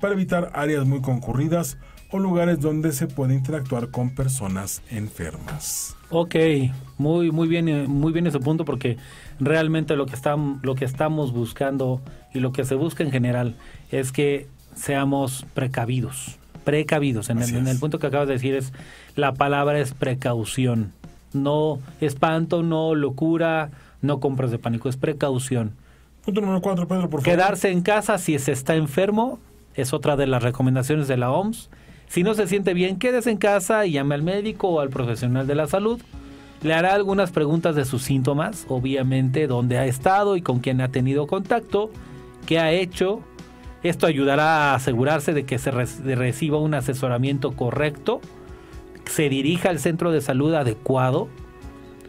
[0.00, 1.78] para evitar áreas muy concurridas
[2.10, 5.96] o lugares donde se puede interactuar con personas enfermas.
[6.10, 6.36] Ok,
[6.98, 8.96] muy muy bien muy bien ese punto porque
[9.40, 12.00] realmente lo que estamos lo que estamos buscando
[12.32, 13.56] y lo que se busca en general
[13.90, 17.30] es que seamos precavidos, precavidos.
[17.30, 18.72] En el, en el punto que acabas de decir es
[19.16, 20.92] la palabra es precaución,
[21.32, 23.70] no espanto, no locura,
[24.00, 25.72] no compras de pánico, es precaución.
[26.24, 27.24] Punto número 4, Pedro, por favor.
[27.24, 29.38] Quedarse en casa si se está enfermo
[29.76, 31.70] es otra de las recomendaciones de la OMS.
[32.08, 35.46] Si no se siente bien, quédese en casa y llame al médico o al profesional
[35.46, 36.00] de la salud.
[36.62, 40.88] Le hará algunas preguntas de sus síntomas, obviamente, dónde ha estado y con quién ha
[40.88, 41.90] tenido contacto,
[42.46, 43.20] qué ha hecho.
[43.82, 48.20] Esto ayudará a asegurarse de que se reciba un asesoramiento correcto,
[49.04, 51.28] se dirija al centro de salud adecuado,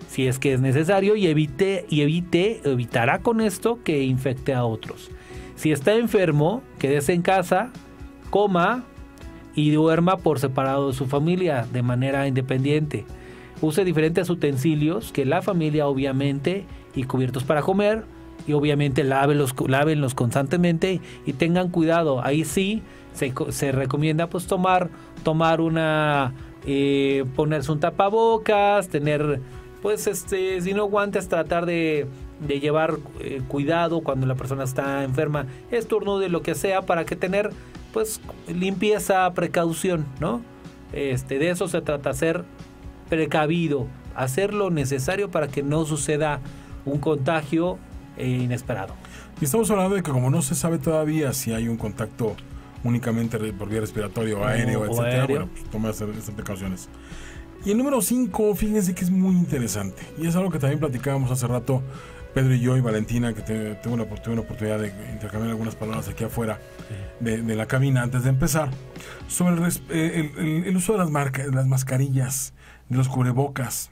[0.10, 4.64] si es que es necesario, y evite, y evite, evitará con esto que infecte a
[4.64, 5.12] otros.
[5.56, 7.72] Si está enfermo, quédese en casa,
[8.30, 8.84] coma
[9.56, 13.06] y duerma por separado de su familia de manera independiente.
[13.62, 16.66] Use diferentes utensilios que la familia obviamente
[16.96, 18.06] y cubiertos para comer
[18.48, 19.54] y obviamente lávenlos,
[20.14, 22.24] constantemente y tengan cuidado.
[22.24, 24.90] Ahí sí se, recomienda pues tomar,
[25.24, 26.34] tomar una,
[26.66, 29.42] eh, ponerse un tapabocas, tener
[29.82, 32.08] pues este, si no guantes, tratar de,
[32.40, 37.16] de llevar eh, cuidado cuando la persona está enferma, de lo que sea, para que
[37.16, 37.52] tener
[37.94, 40.42] pues limpieza, precaución, ¿no?
[40.94, 42.46] Este, de eso se trata, ser
[43.10, 46.40] precavido, hacer lo necesario para que no suceda
[46.86, 47.78] un contagio
[48.18, 48.94] eh, inesperado.
[49.42, 52.36] Y estamos hablando de que como no se sabe todavía si hay un contacto
[52.84, 56.90] únicamente por vía respiratorio, o aéreo, etcétera, bueno, pues toma esas precauciones.
[57.66, 60.04] Y el número 5, fíjense que es muy interesante.
[60.18, 61.82] Y es algo que también platicábamos hace rato
[62.38, 66.60] Pedro y yo y Valentina, que tuve una, oportunidad de intercambiar algunas palabras aquí afuera
[67.20, 68.70] de, la cabina antes de empezar,
[69.28, 72.54] sobre el, eh, el, uso de las, marcas, las mascarillas,
[72.90, 73.90] de los cubrebocas.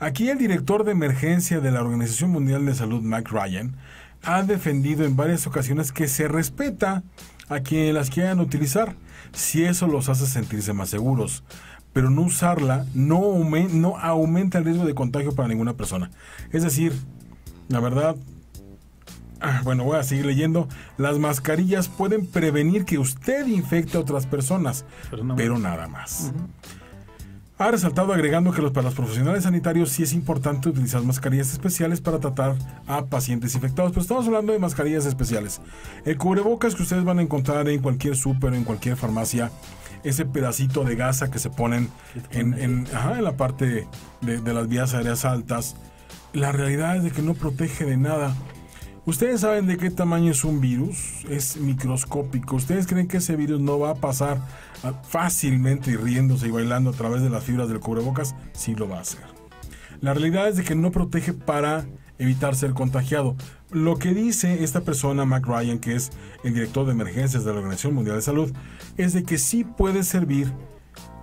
[0.00, 3.76] Aquí el director de emergencia de la Organización Mundial de Salud, Mike Ryan,
[4.24, 7.04] ha defendido en varias ocasiones que se respeta
[7.48, 8.96] a quienes las quieran utilizar,
[9.30, 11.44] si eso los hace sentirse más seguros
[11.92, 13.36] pero no usarla no,
[13.72, 16.12] no aumenta el riesgo de contagio para ninguna persona.
[16.52, 16.92] Es decir,
[17.70, 18.16] la verdad,
[19.40, 20.68] ah, bueno, voy a seguir leyendo.
[20.98, 24.84] Las mascarillas pueden prevenir que usted infecte a otras personas,
[25.36, 26.32] pero, nada más.
[27.58, 32.00] Ha resaltado agregando que los, para los profesionales sanitarios sí es importante utilizar mascarillas especiales
[32.00, 32.56] para tratar
[32.86, 33.92] a pacientes infectados.
[33.92, 35.60] Pero estamos hablando de mascarillas especiales.
[36.04, 39.52] El cubrebocas que ustedes van a encontrar en cualquier súper, en cualquier farmacia,
[40.02, 41.90] ese pedacito de gasa que se ponen
[42.30, 42.86] en, en,
[43.22, 43.86] la parte
[44.22, 45.76] de, las vías aéreas altas.
[46.32, 48.36] La realidad es de que no protege de nada.
[49.04, 52.54] Ustedes saben de qué tamaño es un virus, es microscópico.
[52.54, 54.40] ¿Ustedes creen que ese virus no va a pasar
[55.08, 58.36] fácilmente y riéndose y bailando a través de las fibras del cubrebocas?
[58.52, 59.22] Sí lo va a hacer.
[60.00, 61.86] La realidad es de que no protege para
[62.18, 63.34] evitar ser contagiado.
[63.72, 66.10] Lo que dice esta persona, Mac Ryan, que es
[66.44, 68.52] el director de emergencias de la Organización Mundial de Salud,
[68.96, 70.52] es de que sí puede servir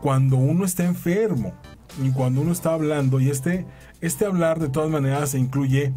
[0.01, 1.53] cuando uno está enfermo
[2.03, 3.65] y cuando uno está hablando y este,
[4.01, 5.93] este hablar de todas maneras incluye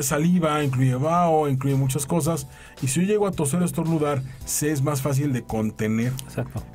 [0.00, 2.46] saliva, incluye vaho, incluye muchas cosas.
[2.82, 6.12] Y si yo llego a toser o estornudar, se es más fácil de contener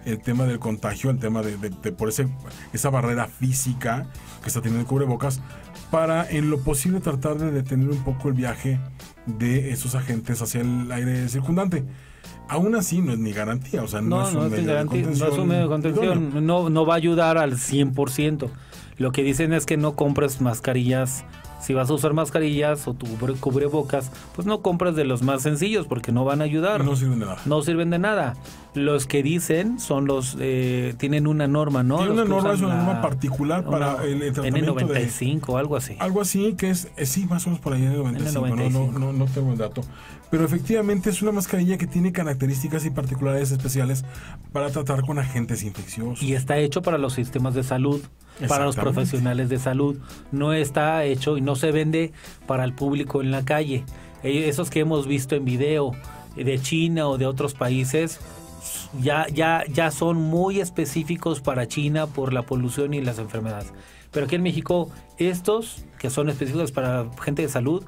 [0.05, 1.57] el tema del contagio, el tema de,
[1.91, 2.27] por ese,
[2.73, 4.07] esa barrera física
[4.41, 5.41] que está teniendo el cubrebocas,
[5.91, 8.79] para en lo posible tratar de detener un poco el viaje
[9.25, 11.85] de esos agentes hacia el aire circundante.
[12.49, 15.33] Aún así no es ni garantía, o sea, no, es, un medio de contención no
[15.33, 18.49] es un medio de contención, no, no va a ayudar al 100%.
[18.97, 21.25] Lo que dicen es que no compres mascarillas
[21.63, 23.07] si vas a usar mascarillas o tu
[23.39, 26.83] cubrebocas, pues no compres de los más sencillos porque no van a ayudar.
[26.83, 27.39] No sirven de nada.
[27.45, 28.33] No sirven de nada.
[28.75, 31.97] Los que dicen son los, eh, tienen una norma, ¿no?
[31.97, 35.95] Tiene una norma, es una norma particular para el, tratamiento N95 algo así.
[35.99, 39.25] Algo así, que es, eh, sí, más o menos por ahí N95, No, no, no,
[39.25, 39.81] tengo el dato.
[40.31, 44.03] Pero efectivamente es una mascarilla que tiene características y particularidades especiales
[44.51, 46.23] para tratar con agentes infecciosos.
[46.23, 48.01] Y está hecho para los sistemas de salud
[48.47, 49.97] para los profesionales de salud.
[50.31, 52.11] No está hecho y no se vende
[52.47, 53.83] para el público en la calle.
[54.23, 55.91] Eh, esos que hemos visto en video
[56.35, 58.19] de China o de otros países
[59.01, 63.73] ya, ya, ya son muy específicos para China por la polución y las enfermedades.
[64.11, 67.83] Pero aquí en México, estos que son específicos para gente de salud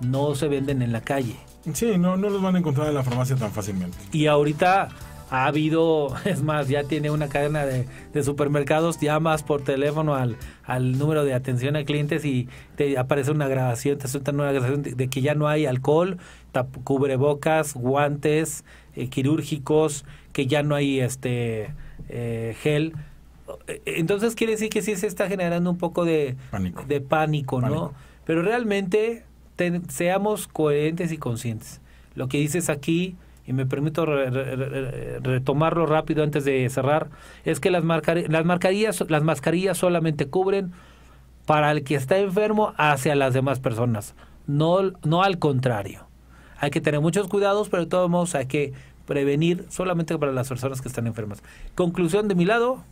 [0.00, 1.36] no se venden en la calle.
[1.72, 3.96] Sí, no, no los van a encontrar en la farmacia tan fácilmente.
[4.12, 4.88] Y ahorita
[5.30, 7.86] ha habido, es más, ya tiene una cadena de,
[8.22, 13.48] supermercados, llamas por teléfono al, al, número de atención a clientes y te aparece una
[13.48, 16.18] grabación, te sueltan una grabación de, que ya no hay alcohol,
[16.84, 18.64] cubrebocas, guantes
[18.96, 21.74] eh, quirúrgicos, que ya no hay este
[22.08, 22.94] eh, gel.
[23.84, 27.92] Entonces quiere decir que sí se está generando un poco de pánico, de pánico, ¿no?
[28.24, 29.24] Pero realmente
[29.88, 31.80] seamos coherentes y conscientes.
[32.14, 33.16] Lo que dices aquí
[33.50, 37.10] y me permito retomarlo rápido antes de cerrar,
[37.44, 40.70] es que las, las, mascarillas, las mascarillas solamente cubren
[41.46, 44.14] para el que está enfermo hacia las demás personas,
[44.46, 46.06] no, no al contrario.
[46.60, 48.72] Hay que tener muchos cuidados, pero de todos modos hay que
[49.06, 51.42] prevenir solamente para las personas que están enfermas.
[51.74, 52.84] Conclusión de mi lado,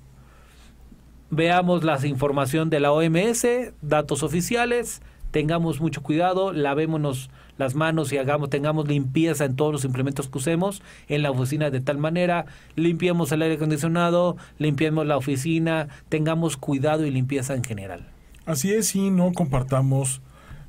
[1.30, 3.46] veamos la información de la OMS,
[3.82, 9.84] datos oficiales, tengamos mucho cuidado, lavémonos las manos y hagamos, tengamos limpieza en todos los
[9.84, 12.46] implementos que usemos en la oficina de tal manera,
[12.76, 18.08] limpiemos el aire acondicionado, limpiemos la oficina, tengamos cuidado y limpieza en general.
[18.46, 20.22] Así es, y no compartamos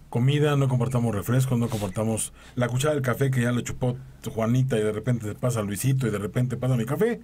[0.09, 3.97] comida, no compartamos refrescos, no compartamos la cuchara del café que ya le chupó
[4.33, 7.21] Juanita y de repente se pasa Luisito y de repente pasa mi café.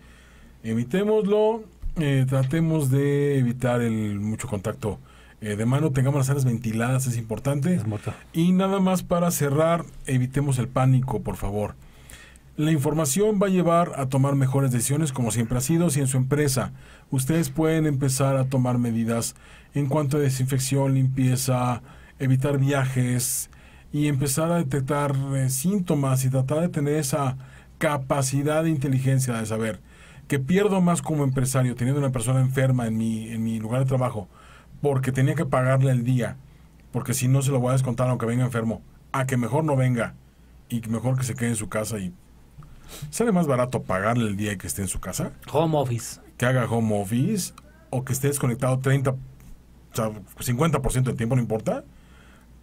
[0.64, 1.64] Evitémoslo,
[1.98, 5.00] eh, tratemos de evitar el mucho contacto
[5.42, 7.80] eh, de mano, tengamos las áreas ventiladas, es importante.
[8.34, 11.76] y nada más para cerrar, evitemos el pánico, por favor.
[12.58, 16.08] La información va a llevar a tomar mejores decisiones, como siempre ha sido, si en
[16.08, 16.72] su empresa
[17.12, 19.36] ustedes pueden empezar a tomar medidas
[19.74, 21.82] en cuanto a desinfección, limpieza,
[22.20, 23.50] evitar viajes
[23.92, 27.38] y empezar a detectar eh, síntomas y tratar de tener esa
[27.78, 29.82] capacidad de inteligencia de saber
[30.28, 33.86] que pierdo más como empresario teniendo una persona enferma en mi, en mi lugar de
[33.86, 34.28] trabajo
[34.82, 36.38] porque tenía que pagarle el día,
[36.92, 39.76] porque si no se lo voy a descontar aunque venga enfermo, a que mejor no
[39.76, 40.14] venga
[40.70, 42.14] y mejor que se quede en su casa y
[43.10, 45.32] sale más barato pagarle el día y que esté en su casa.
[45.52, 46.20] Home office.
[46.38, 47.54] Que haga home office
[47.90, 49.18] o que esté desconectado 30, o
[49.94, 51.84] sea, 50% del tiempo, no importa,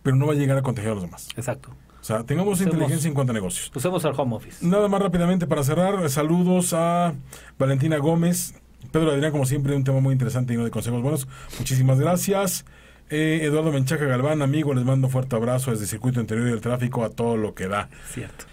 [0.02, 1.28] pero no va a llegar a contagiar a los demás.
[1.36, 1.70] Exacto.
[2.00, 3.70] O sea, tengamos inteligencia en cuanto a negocios.
[3.74, 4.66] Usemos el home office.
[4.66, 7.14] Nada más rápidamente para cerrar, saludos a
[7.58, 8.54] Valentina Gómez,
[8.90, 11.28] Pedro Adrián, como siempre, un tema muy interesante y no de consejos buenos.
[11.58, 12.64] Muchísimas gracias.
[13.08, 16.60] Eh, Eduardo Menchaca Galván, amigo, les mando un fuerte abrazo desde Circuito Interior y del
[16.60, 17.88] Tráfico a todo lo que da.
[18.10, 18.46] Cierto.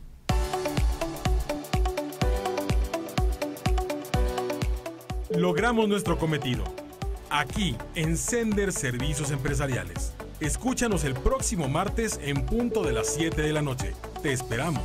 [5.36, 6.66] Logramos nuestro cometido.
[7.30, 10.14] Aquí, en Sender Servicios Empresariales.
[10.42, 13.94] Escúchanos el próximo martes en punto de las 7 de la noche.
[14.22, 14.84] Te esperamos.